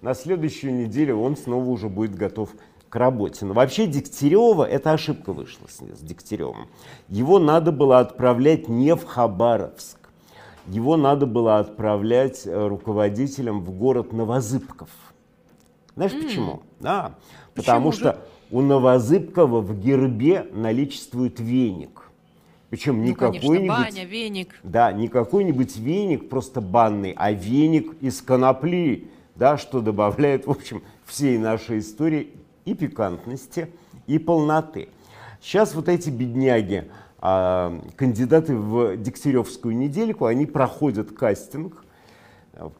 [0.00, 2.50] на следующую неделю он снова уже будет готов
[2.88, 3.44] к работе.
[3.46, 6.68] Но вообще Дегтярева, это ошибка вышла с, с Дегтяревым.
[7.08, 9.98] Его надо было отправлять не в Хабаровск,
[10.66, 14.90] его надо было отправлять э, руководителем в город Новозыбков.
[15.94, 16.62] Знаешь почему?
[16.80, 17.14] Да,
[17.54, 17.98] потому Почему же?
[17.98, 22.01] что у Новозыбкова в гербе наличествует веник.
[22.72, 23.68] Причем не Ну, какой-нибудь...
[23.68, 24.54] баня, веник.
[24.62, 30.82] Да, не какой-нибудь веник просто банный, а веник из конопли, да, что добавляет, в общем,
[31.04, 32.30] всей нашей истории
[32.64, 33.68] и пикантности,
[34.06, 34.88] и полноты.
[35.42, 41.84] Сейчас вот эти бедняги, а, кандидаты в Дегтяревскую недельку, они проходят кастинг.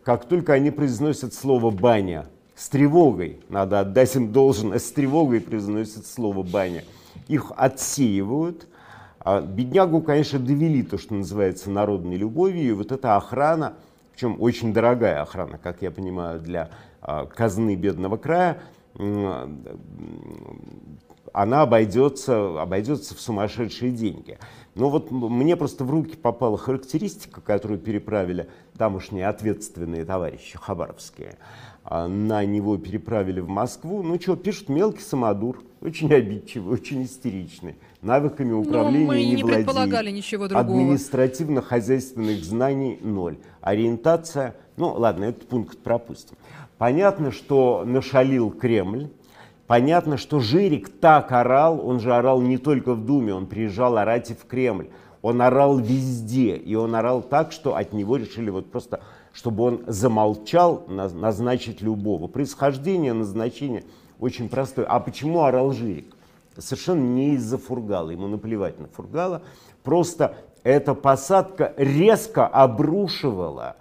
[0.05, 2.25] Как только они произносят слово «баня»,
[2.55, 6.83] с тревогой, надо отдать им должное, с тревогой произносят слово «баня»,
[7.29, 8.69] их отсеивают.
[9.25, 13.75] А беднягу, конечно, довели то, что называется народной любовью, и вот эта охрана,
[14.13, 18.59] причем очень дорогая охрана, как я понимаю, для а, казны бедного края,
[21.33, 24.39] она обойдется, обойдется в сумасшедшие деньги.
[24.75, 31.37] Но вот мне просто в руки попала характеристика, которую переправили тамошние ответственные товарищи хабаровские.
[31.95, 34.03] А, На него переправили в Москву.
[34.03, 39.43] Ну что, пишут, мелкий самодур, очень обидчивый, очень истеричный, навыками управления Ну, мы не, не
[39.43, 39.67] владеет.
[39.67, 40.67] предполагали ничего другого.
[40.67, 43.37] Административно-хозяйственных знаний ноль.
[43.61, 46.37] Ориентация, ну ладно, этот пункт пропустим.
[46.79, 49.11] Понятно, что нашалил Кремль.
[49.67, 54.31] Понятно, что Жирик так орал, он же орал не только в Думе, он приезжал орать
[54.31, 54.89] и в Кремль.
[55.21, 59.01] Он орал везде, и он орал так, что от него решили вот просто,
[59.33, 62.27] чтобы он замолчал, наз- назначить любого.
[62.27, 63.85] Происхождение назначения
[64.21, 64.87] очень простое.
[64.87, 66.15] А почему орал Жирик?
[66.59, 69.43] Совершенно не из-за Фургала, ему наплевать на Фургала.
[69.83, 73.77] Просто эта посадка резко обрушивала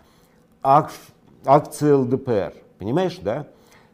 [0.63, 0.91] ак-
[1.45, 2.53] акции ЛДПР.
[2.79, 3.47] Понимаешь, да?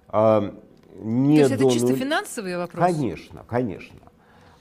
[0.09, 0.53] А,
[1.01, 2.83] не То есть это до чисто нуля- финансовый вопрос?
[2.85, 3.97] Конечно, конечно.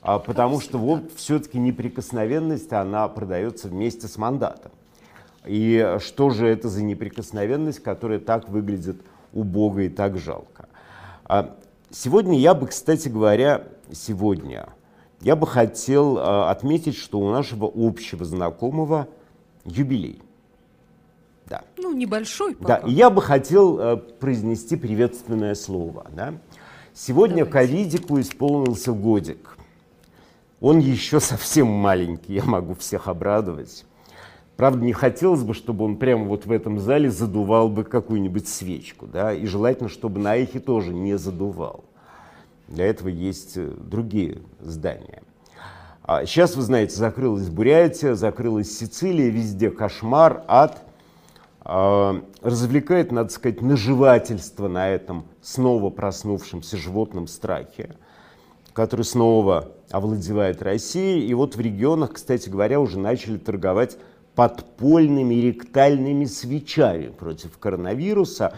[0.00, 4.72] А, потому что вот все-таки неприкосновенность, она продается вместе с мандатом.
[5.46, 9.00] И что же это за неприкосновенность, которая так выглядит
[9.32, 10.68] убого и так жалко?
[11.24, 11.56] А,
[11.90, 14.68] Сегодня я бы, кстати говоря, сегодня
[15.22, 19.08] я бы хотел а, отметить, что у нашего общего знакомого
[19.64, 20.20] юбилей.
[21.46, 21.62] Да.
[21.78, 22.88] Ну, небольшой Да, пока.
[22.88, 26.06] и я бы хотел э, произнести приветственное слово.
[26.10, 26.34] Да?
[26.92, 27.52] Сегодня Давайте.
[27.52, 29.56] ковидику исполнился годик.
[30.60, 33.85] Он еще совсем маленький, я могу всех обрадовать.
[34.56, 39.06] Правда, не хотелось бы, чтобы он прямо вот в этом зале задувал бы какую-нибудь свечку,
[39.06, 41.84] да, и желательно, чтобы на эхе тоже не задувал.
[42.66, 45.22] Для этого есть э, другие здания.
[46.02, 50.82] А сейчас, вы знаете, закрылась Бурятия, закрылась Сицилия, везде кошмар, ад.
[51.64, 57.96] э, развлекает, надо сказать, наживательство на этом снова проснувшемся животном страхе,
[58.72, 61.26] который снова овладевает Россией.
[61.26, 63.98] И вот в регионах, кстати говоря, уже начали торговать
[64.36, 68.54] подпольными ректальными свечами против коронавируса.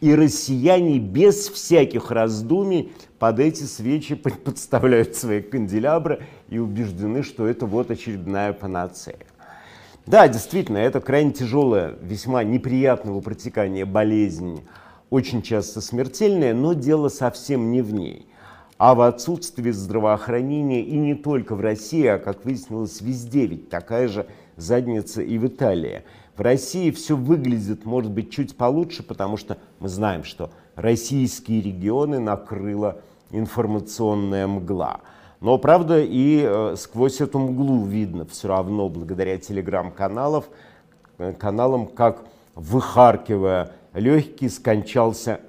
[0.00, 7.66] И россияне без всяких раздумий под эти свечи подставляют свои канделябры и убеждены, что это
[7.66, 9.18] вот очередная панацея.
[10.04, 14.62] Да, действительно, это крайне тяжелая, весьма неприятного протекания болезнь,
[15.10, 18.26] очень часто смертельная, но дело совсем не в ней,
[18.78, 24.08] а в отсутствии здравоохранения и не только в России, а, как выяснилось, везде, ведь такая
[24.08, 24.26] же
[24.56, 26.02] задница и в Италии.
[26.36, 32.18] В России все выглядит, может быть, чуть получше, потому что мы знаем, что российские регионы
[32.18, 35.00] накрыла информационная мгла.
[35.40, 40.44] Но, правда, и э, сквозь эту мглу видно все равно, благодаря телеграм-каналам,
[41.18, 42.24] э, каналам, как,
[42.54, 45.40] выхаркивая легкий, скончался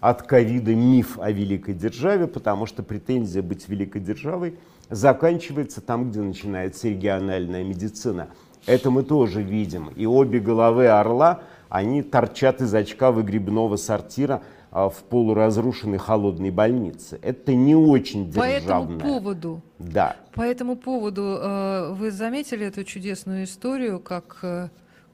[0.00, 4.58] от ковида миф о великой державе, потому что претензия быть великой державой
[4.90, 8.28] заканчивается там, где начинается региональная медицина.
[8.66, 9.88] Это мы тоже видим.
[9.96, 17.18] И обе головы орла, они торчат из очка выгребного сортира– а, в полуразрушенной холодной больнице.
[17.22, 18.60] Это не очень державное.
[18.60, 20.16] По этому поводу, да.
[20.34, 24.68] по этому поводу э, вы заметили эту чудесную историю, как э,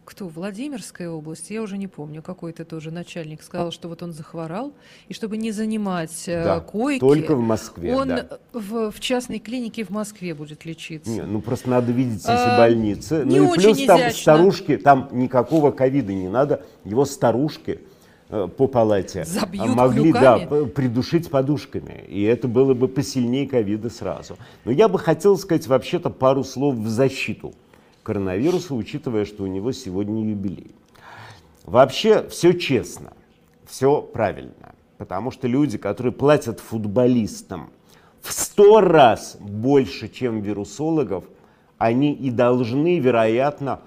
[0.04, 4.72] кто, Владимирская область, я уже не помню, какой-то тоже начальник сказал, что вот он захворал,
[5.08, 8.38] и чтобы не занимать э, да, койки, только в Москве, он да.
[8.52, 11.10] в, в частной клинике в Москве будет лечиться.
[11.10, 13.22] Не, ну просто надо видеть эти а, больницы.
[13.24, 14.20] Не ну и плюс там изящно.
[14.20, 17.80] старушки, там никакого ковида не надо, его старушки
[18.30, 20.48] Э, по палате Забьют могли клюками?
[20.48, 22.04] да, придушить подушками.
[22.08, 24.36] И это было бы посильнее ковида сразу.
[24.64, 27.54] Но я бы хотел сказать вообще-то пару слов в защиту
[28.04, 30.72] коронавируса, учитывая, что у него сегодня юбилей.
[31.64, 33.14] Вообще все честно,
[33.66, 34.74] все правильно.
[34.98, 37.70] Потому что люди, которые платят футболистам
[38.20, 41.24] в сто раз больше, чем вирусологов,
[41.78, 43.80] они и должны, вероятно,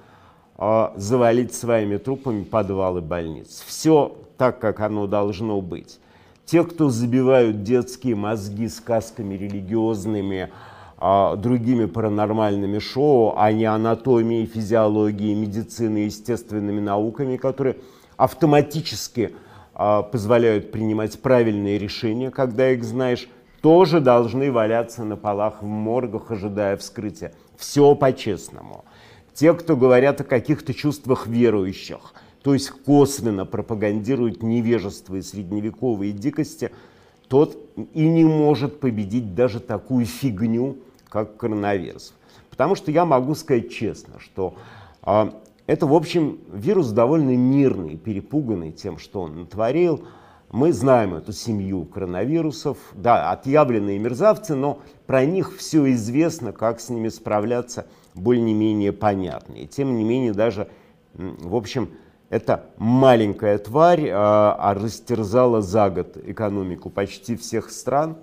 [0.57, 3.63] э, завалить своими трупами подвалы больниц.
[3.65, 5.99] Все так, как оно должно быть.
[6.45, 10.66] Те, кто забивают детские мозги сказками религиозными, а,
[10.99, 17.77] другими паранормальными шоу, а не анатомией, физиологией, медициной, естественными науками, которые
[18.15, 19.35] автоматически
[19.75, 23.29] а, позволяют принимать правильные решения, когда их знаешь,
[23.61, 27.33] тоже должны валяться на полах в моргах, ожидая вскрытия.
[27.57, 28.85] Все по-честному.
[29.33, 32.13] Те, кто говорят о каких-то чувствах верующих–
[32.47, 36.71] то есть косвенно пропагандирует невежество и средневековые дикости,
[37.27, 37.57] тот
[37.93, 40.77] и не может победить даже такую фигню,
[41.09, 42.13] как коронавирус.
[42.49, 44.55] Потому что я могу сказать честно, что
[45.03, 45.31] э,
[45.67, 50.05] это, в общем, вирус довольно мирный, перепуганный тем, что он натворил.
[50.49, 56.89] Мы знаем эту семью коронавирусов, да, отъявленные мерзавцы, но про них все известно, как с
[56.89, 59.55] ними справляться более-менее понятно.
[59.55, 60.69] И тем не менее даже,
[61.13, 61.89] в общем,
[62.29, 68.17] эта маленькая тварь а, а растерзала за год экономику почти всех стран,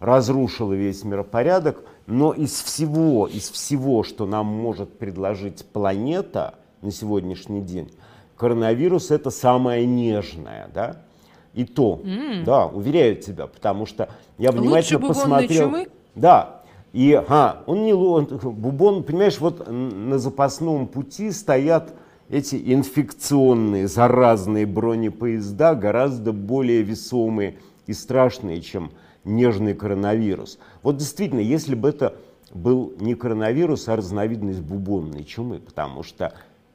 [0.00, 7.60] разрушила весь миропорядок, но из всего, из всего, что нам может предложить планета на сегодняшний
[7.60, 7.92] день,
[8.36, 11.02] коронавирус это самое нежное, да?
[11.52, 12.44] И то, mm.
[12.44, 15.68] да, уверяю тебя, потому что я внимательно Лучше посмотрел.
[15.68, 15.88] Чумы?
[16.14, 16.62] Да,
[16.94, 21.92] и а, он не он, бубон, понимаешь, вот на запасном пути стоят
[22.30, 28.92] эти инфекционные, заразные бронепоезда гораздо более весомые и страшные, чем
[29.24, 30.58] нежный коронавирус.
[30.82, 32.16] Вот действительно, если бы это
[32.52, 36.32] был не коронавирус, а разновидность бубонной чумы, потому что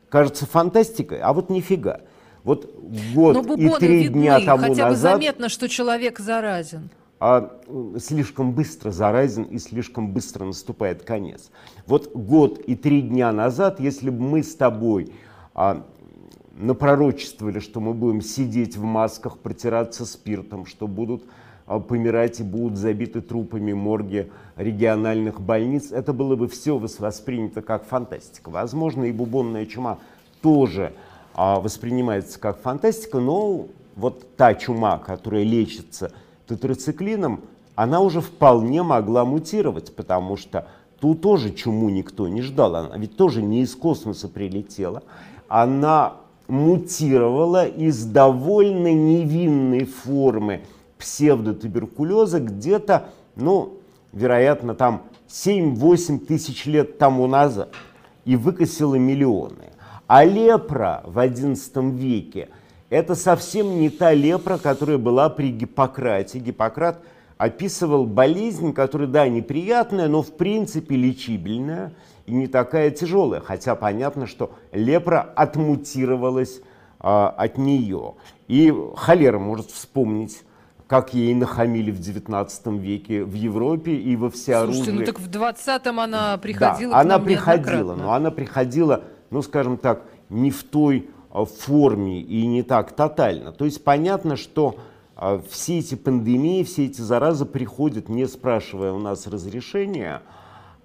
[0.10, 2.02] кажется фантастикой, а вот нифига.
[2.44, 2.70] Вот
[3.16, 5.14] год и три видны, дня тому хотя бы назад...
[5.14, 6.90] заметно, что человек заразен.
[7.20, 7.58] А
[8.00, 11.52] слишком быстро заразен и слишком быстро наступает конец.
[11.86, 15.14] Вот год и три дня назад, если бы мы с тобой
[15.54, 15.86] а,
[16.58, 21.24] напророчествовали, что мы будем сидеть в масках, протираться спиртом, что будут
[21.80, 28.50] помирать и будут забиты трупами морги региональных больниц, это было бы все воспринято как фантастика.
[28.50, 30.00] Возможно, и бубонная чума
[30.42, 30.94] тоже
[31.34, 36.12] а, воспринимается как фантастика, но вот та чума, которая лечится
[36.48, 37.42] тетрациклином,
[37.76, 40.68] она уже вполне могла мутировать, потому что
[41.00, 45.04] ту тоже чуму никто не ждал, она ведь тоже не из космоса прилетела.
[45.48, 46.14] Она
[46.48, 50.62] мутировала из довольно невинной формы
[51.04, 53.80] псевдотуберкулеза где-то, ну,
[54.14, 57.74] вероятно, там 7-8 тысяч лет тому назад
[58.24, 59.74] и выкосила миллионы.
[60.08, 62.50] А лепра в XI веке–
[62.90, 66.40] это совсем не та лепра, которая была при Гиппократе.
[66.40, 67.00] Гиппократ
[67.38, 71.94] описывал болезнь, которая, да, неприятная, но в принципе лечибельная
[72.28, 73.42] и не такая тяжелая.
[73.42, 76.62] Хотя понятно, что лепра отмутировалась
[77.00, 78.14] а, от нее.
[78.48, 80.44] И холера может вспомнить
[80.94, 84.84] как ей нахамили в 19 веке в Европе и во всеоружии.
[84.84, 89.78] Слушайте, ну так в 20-м она приходила да, она приходила, но она приходила, ну, скажем
[89.78, 93.54] так, не в той а, форме и не так тотально.
[93.54, 94.76] То есть понятно, что
[95.16, 100.22] а, все эти пандемии, все эти заразы приходят, не спрашивая у нас разрешения,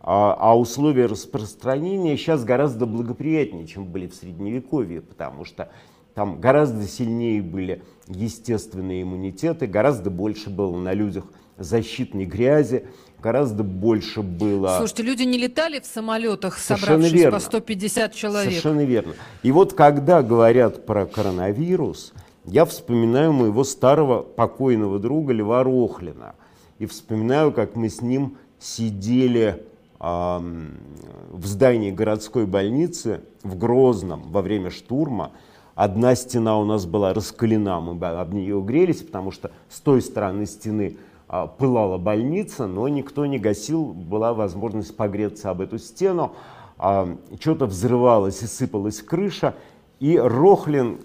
[0.01, 5.69] а, а условия распространения сейчас гораздо благоприятнее, чем были в Средневековье, потому что
[6.15, 11.25] там гораздо сильнее были естественные иммунитеты, гораздо больше было на людях
[11.59, 12.87] защитной грязи,
[13.21, 14.77] гораздо больше было...
[14.79, 17.39] Слушайте, люди не летали в самолетах, Совершенно собравшись верно.
[17.39, 18.51] по 150 человек.
[18.51, 19.15] Совершенно верно.
[19.43, 22.13] И вот когда говорят про коронавирус,
[22.45, 26.35] я вспоминаю моего старого покойного друга Льва Рохлина.
[26.79, 29.65] И вспоминаю, как мы с ним сидели
[29.99, 35.33] в здании городской больницы в Грозном во время штурма.
[35.79, 40.45] Одна стена у нас была раскалена, мы об нее грелись, потому что с той стороны
[40.45, 40.97] стены
[41.29, 46.33] а, пылала больница, но никто не гасил, была возможность погреться об эту стену.
[46.79, 49.55] А, Что-то взрывалось и сыпалась крыша,
[50.01, 50.99] и Рохлин,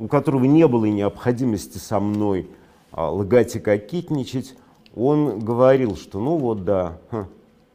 [0.00, 2.48] у которого не было необходимости со мной
[2.90, 4.56] а, лгать и кокетничать,
[4.96, 6.98] он говорил, что ну вот да,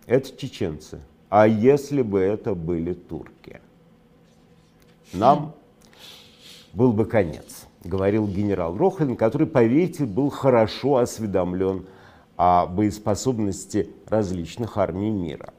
[0.07, 0.99] это чеченцы,
[1.29, 3.61] а если бы это были турки?
[5.13, 5.53] Нам
[6.73, 11.85] был бы конец, говорил генерал Рохлин, который, поверьте, был хорошо осведомлен
[12.37, 15.53] о боеспособности различных армий мира.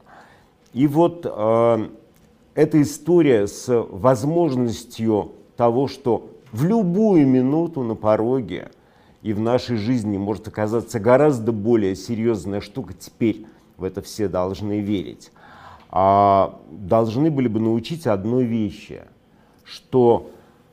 [0.73, 1.89] И вот э,
[2.55, 8.71] эта история с возможностью того, что в любую минуту на пороге
[9.21, 13.45] и в нашей жизни может оказаться гораздо более серьезная штука, теперь
[13.77, 15.31] в это все должны верить,
[15.89, 19.03] а, должны были бы научить одной вещи,
[19.63, 20.31] что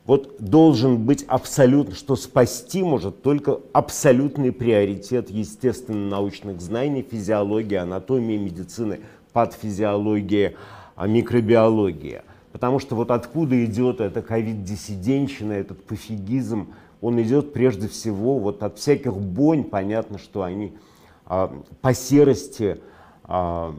[0.08, 9.00] вот должен быть абсолютно, что спасти может только абсолютный приоритет естественно-научных знаний, физиологии, анатомии, медицины,
[9.34, 10.56] патофизиологии,
[10.96, 12.22] а, микробиологии.
[12.52, 16.68] Потому что вот откуда идет эта ковид-диссиденщина, этот пофигизм,
[17.02, 20.72] он идет прежде всего вот от всяких бонь, понятно, что они
[21.26, 21.52] а,
[21.82, 22.80] по серости
[23.24, 23.74] а,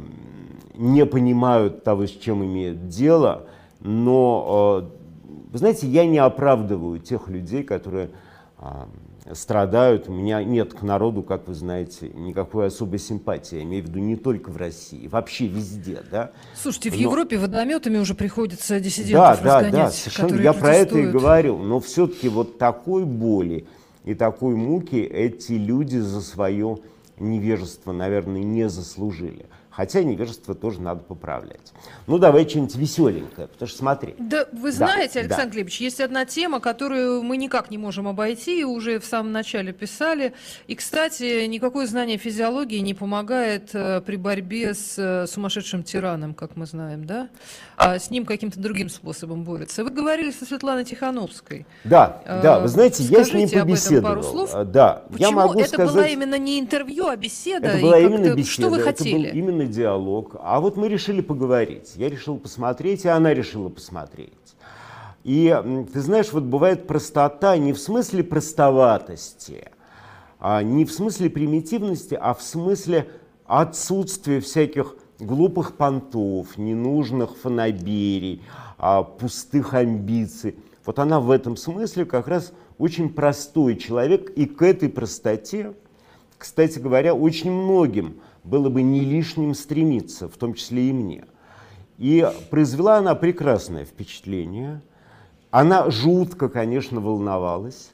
[0.75, 3.47] не понимают того, с чем имеют дело,
[3.79, 4.98] но, а,
[5.49, 8.11] вы знаете, я не оправдываю тех людей, которые
[8.57, 8.87] а,
[9.33, 10.07] страдают.
[10.07, 13.55] У меня нет к народу, как вы знаете, никакой особой симпатии.
[13.57, 16.31] Я имею в виду не только в России, вообще везде, да.
[16.55, 20.27] Слушайте, в Но- Европе водометами уже приходится Да, диссидентов да, разгонять, да, совершенно.
[20.29, 21.57] которые Я про это и говорю.
[21.57, 23.65] Но все-таки вот такой боли
[24.05, 26.77] и такой муки эти люди за свое
[27.17, 29.47] невежество, наверное, не заслужили.
[29.79, 31.71] Хотя невежество тоже надо поправлять.
[32.05, 34.13] Ну, давай что-нибудь веселенькое, потому что смотри.
[34.19, 35.51] Да, вы Да, знаете, Александр да.
[35.53, 39.71] Глебович, есть одна тема, которую мы никак не можем обойти, и уже в самом начале
[39.71, 40.33] писали.
[40.67, 46.57] И, кстати, никакое знание физиологии не помогает э, при борьбе с э, сумасшедшим тираном, как
[46.57, 47.29] мы знаем, да?
[47.77, 49.85] А с ним каким-то другим способом борется.
[49.85, 51.65] Вы говорили со Светланой Тихановской.
[51.85, 54.09] Да, Э, да, вы знаете, я с ней скажите об этом побеседовал.
[54.09, 54.53] пару слов.
[54.65, 55.93] Да, Почему я могу это сказать...
[55.95, 57.67] была именно не интервью, а беседа?
[57.67, 59.29] Это была именно беседа, Что вы это хотели?
[59.31, 60.35] был именно диалог.
[60.41, 61.93] А вот мы решили поговорить.
[61.95, 64.33] Я решил посмотреть, и она решила посмотреть.
[65.23, 65.55] И
[65.93, 69.69] ты знаешь, вот бывает простота не в смысле простоватости,
[70.39, 73.09] а не в смысле примитивности, а в смысле
[73.45, 78.41] отсутствия всяких глупых понтов, ненужных фанаберий,
[78.77, 80.55] а, пустых амбиций.
[80.85, 85.73] Вот она в этом смысле как раз очень простой человек, и к этой простоте,
[86.37, 91.25] кстати говоря, очень многим было бы не лишним стремиться, в том числе и мне.
[91.97, 94.81] И произвела она прекрасное впечатление.
[95.51, 97.91] Она жутко, конечно, волновалась.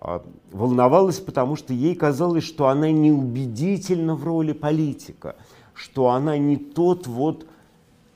[0.00, 5.36] А, Волновалась, потому что ей казалось, что она неубедительна в роли политика,
[5.74, 7.46] что она не тот вот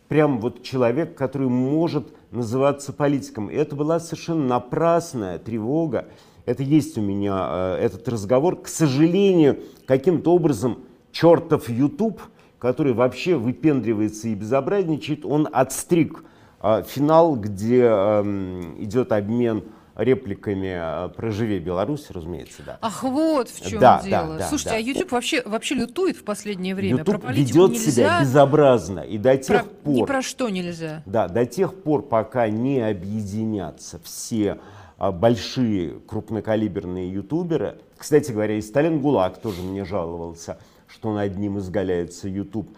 [0.09, 3.49] прям вот человек, который может называться политиком.
[3.49, 6.07] И это была совершенно напрасная тревога.
[6.45, 8.61] Это есть у меня э, этот разговор.
[8.61, 10.79] К сожалению, каким-то образом
[11.13, 12.21] чертов YouTube,
[12.59, 16.25] который вообще выпендривается и безобразничает, он отстриг
[16.63, 19.63] э, финал, где эм, идет обмен
[19.95, 22.79] репликами э, про «Живи Беларусь», разумеется, да.
[22.81, 24.39] Ах, вот в чем Да, да, дело.
[24.39, 24.77] да, Слушайте, да.
[24.77, 26.99] а YouTube вообще, вообще лютует в последнее время.
[27.01, 31.03] YouTube про ведет себя нельзя, безобразно, и до про- тех ни пор, про что нельзя.
[31.05, 34.59] да, до тех пор, пока не объединятся все
[34.97, 40.59] а, большие крупнокалиберные ютуберы, кстати говоря, и Сталин Гулаг тоже мне жаловался,
[40.93, 42.69] что над ним изгаляется YouTube,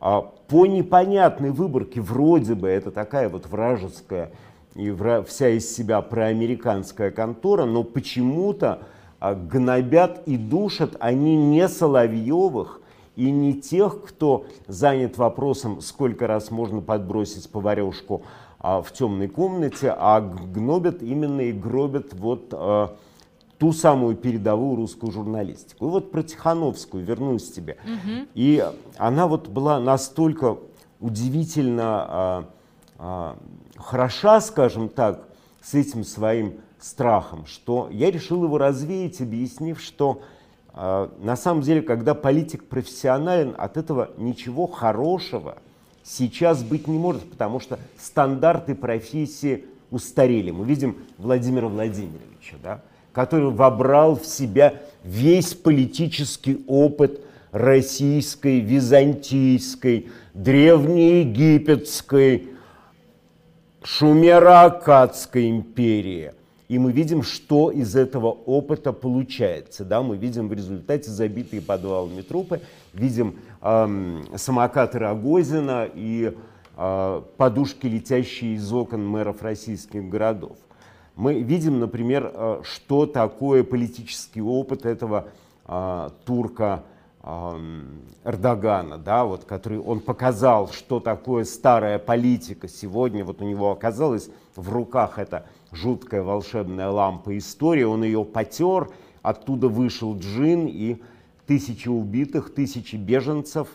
[0.00, 4.32] а, по непонятной выборке, вроде бы это такая вот вражеская
[4.74, 4.94] и
[5.26, 8.80] вся из себя проамериканская контора, но почему-то
[9.20, 12.80] а, гнобят и душат они не Соловьевых
[13.16, 18.22] и не тех, кто занят вопросом, сколько раз можно подбросить поварешку
[18.58, 22.96] а, в темной комнате, а гнобят именно и гробят вот а,
[23.62, 25.86] ту самую передовую русскую журналистику.
[25.86, 27.76] И вот про Тихановскую вернусь к тебе.
[28.34, 30.58] И она вот была настолько
[30.98, 32.44] удивительно а,
[32.98, 33.36] а,
[33.76, 35.28] хороша, скажем так,
[35.60, 40.22] с этим своим страхом, что я решил его развеять, объяснив, что
[40.72, 45.58] а, на самом деле, когда политик профессионален, от этого ничего хорошего
[46.02, 50.50] сейчас быть не может, потому что стандарты профессии устарели.
[50.50, 52.82] Мы видим Владимира Владимировича, да,
[53.12, 62.48] который вобрал в себя весь политический опыт российской, византийской, древнеегипетской,
[63.82, 66.32] Шумеро-Аккадской империи.
[66.68, 69.84] И мы видим, что из этого опыта получается.
[69.84, 70.00] Да?
[70.02, 72.62] Мы видим в результате забитые подвалами трупы,
[72.94, 76.34] видим эм, самокаты Рогозина и
[76.76, 80.56] э, подушки, летящие из окон мэров российских городов.
[81.16, 85.28] Мы видим, например, э, что такое политический опыт этого
[85.66, 86.84] э, турка
[87.22, 92.66] эм, Эрдогана, да, вот, который он показал, что такое старая политика.
[92.66, 98.88] Сегодня вот у него оказалась в руках эта жуткая волшебная лампа истории, он ее потер,
[99.22, 101.02] оттуда вышел джин и
[101.46, 103.68] тысячи убитых, тысячи беженцев.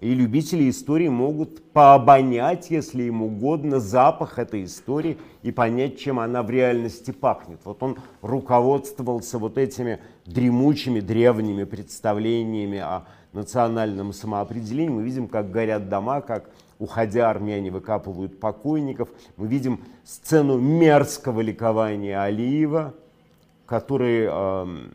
[0.00, 6.42] И любители истории могут пообонять, если им угодно, запах этой истории и понять, чем она
[6.42, 7.60] в реальности пахнет.
[7.64, 14.88] Вот он руководствовался вот этими дремучими древними представлениями о национальном самоопределении.
[14.88, 16.48] Мы видим, как горят дома, как,
[16.78, 19.10] уходя, армяне выкапывают покойников.
[19.36, 22.94] Мы видим сцену мерзкого ликования Алиева,
[23.66, 24.90] который эм,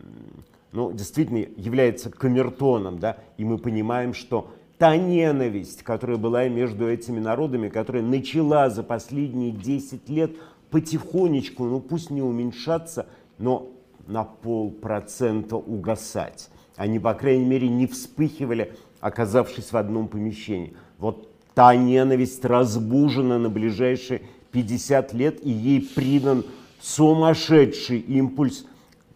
[0.71, 7.19] ну, действительно является камертоном, да, и мы понимаем, что та ненависть, которая была между этими
[7.19, 10.31] народами, которая начала за последние 10 лет
[10.69, 13.07] потихонечку, ну пусть не уменьшаться,
[13.37, 13.69] но
[14.07, 16.49] на полпроцента угасать.
[16.75, 20.75] Они, по крайней мере, не вспыхивали, оказавшись в одном помещении.
[20.97, 26.43] Вот та ненависть разбужена на ближайшие 50 лет, и ей придан
[26.81, 28.65] сумасшедший импульс,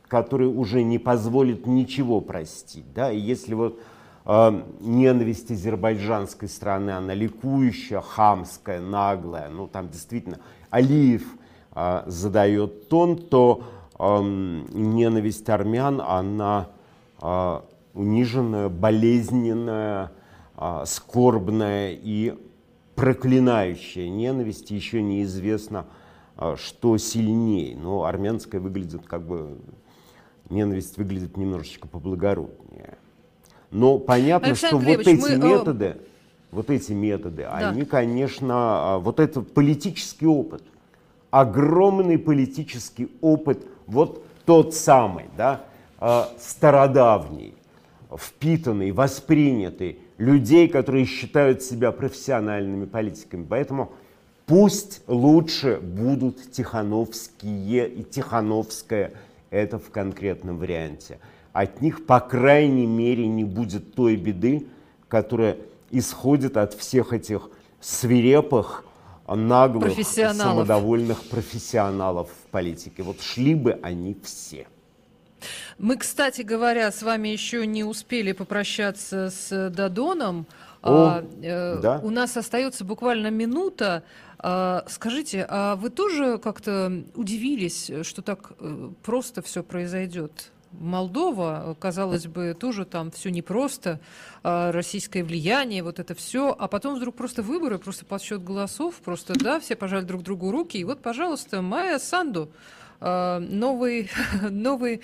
[0.08, 2.86] который уже не позволит ничего простить.
[2.96, 3.12] Да?
[3.12, 3.80] И если вот
[4.30, 11.24] э, ненависть азербайджанской страны, она ликующая, хамская, наглая, ну там действительно Алиев
[11.74, 13.64] э, задает тон, то
[14.00, 16.70] ненависть армян, она
[17.22, 17.62] э,
[17.94, 20.12] униженная, болезненная,
[20.86, 22.38] скорбная и
[22.96, 25.86] проклинающая ненависть, еще неизвестно,
[26.56, 27.76] что сильнее.
[27.76, 29.58] Но армянская выглядит как бы,
[30.50, 32.98] ненависть выглядит немножечко поблагороднее.
[33.72, 35.98] Но понятно, Александр что вот эти мы, э, методы,
[36.52, 40.64] вот эти методы, они, конечно, а, вот это политический опыт,
[41.30, 45.66] огромный политический опыт, вот тот самый, да,
[46.00, 47.54] а, стародавний,
[48.18, 53.46] впитанный, воспринятый людей, которые считают себя профессиональными политиками.
[53.48, 53.92] Поэтому
[54.48, 59.14] пусть лучше будут Тихановские и Тихановская,
[59.52, 61.20] это в конкретном варианте.
[61.54, 64.68] От них, по крайней мере, не будет той беды,
[65.08, 65.58] которая
[65.92, 67.50] исходит от всех этих
[67.82, 68.86] свирепых,
[69.28, 70.54] наглых, Профессионалов.
[70.54, 73.04] самодовольных профессионалов в политике.
[73.04, 74.68] Вот шли бы они все.
[75.78, 80.48] Мы, кстати говоря, с вами еще не успели попрощаться с Дадоном.
[80.82, 82.00] О, э, да.
[82.04, 84.04] У нас остается буквально минута.
[84.38, 90.52] А, скажите, а вы тоже как-то удивились, что так э, просто все произойдет?
[90.72, 94.00] Молдова, казалось бы, тоже там все непросто,
[94.44, 99.34] а, российское влияние, вот это все, а потом вдруг просто выборы, просто подсчет голосов, просто
[99.34, 102.50] да, все пожали друг другу руки, и вот, пожалуйста, Майя Санду,
[103.02, 104.10] а, новый,
[104.50, 105.02] новый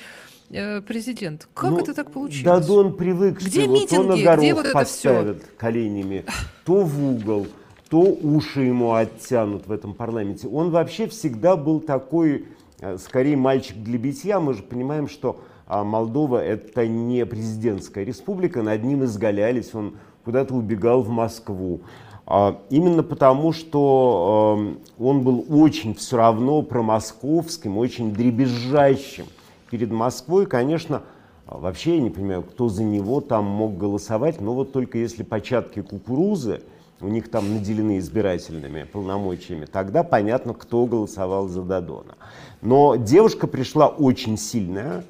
[0.50, 1.48] э, президент.
[1.54, 2.44] Как Ну, это так получилось?
[2.44, 4.24] Дадон привык, Где что вот он на митинги?
[4.24, 6.26] горох Где вот это поставят коленями,
[6.64, 7.48] то в угол,
[7.90, 10.48] то уши ему оттянут в этом парламенте.
[10.48, 12.46] Он вообще всегда был такой
[12.80, 14.40] э, скорее мальчик для битья.
[14.40, 20.54] Мы же понимаем, что а, Молдова это не президентская республика, над ним изгалялись, он куда-то
[20.54, 21.82] убегал в Москву.
[22.28, 29.26] А, Именно потому, что э, он был очень все равно промосковским, очень дребезжащим
[29.70, 30.46] перед Москвой.
[30.46, 31.04] Конечно,
[31.46, 35.82] вообще я не понимаю, кто за него там мог голосовать, но вот только если початки
[35.82, 36.62] кукурузы
[37.02, 42.16] у них там наделены избирательными полномочиями, тогда понятно, кто голосовал за Дадона.
[42.62, 45.04] Но девушка пришла очень сильная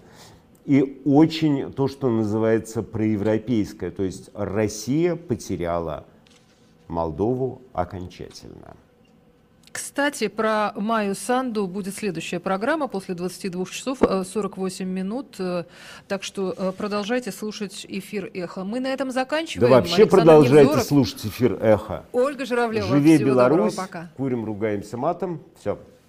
[0.65, 6.05] и очень то, что называется проевропейская, то есть Россия потеряла
[6.87, 8.75] Молдову окончательно.
[9.71, 15.35] Кстати, про Майю Санду будет следующая программа после 22 часов э, 48 минут.
[15.37, 15.65] э,
[16.07, 18.63] Так что э, продолжайте слушать эфир «Эхо».
[18.63, 19.69] Мы на этом Да заканчиваем.
[19.73, 22.05] вообще Александр продолжайте Невзоров, слушать эфир «Эхо».
[22.13, 22.87] Ольга Журавлева.
[22.87, 24.11] Живее Всего доброго, Беларусь, пока.
[24.15, 25.41] курим, ругаемся матом.
[25.59, 25.77] Все.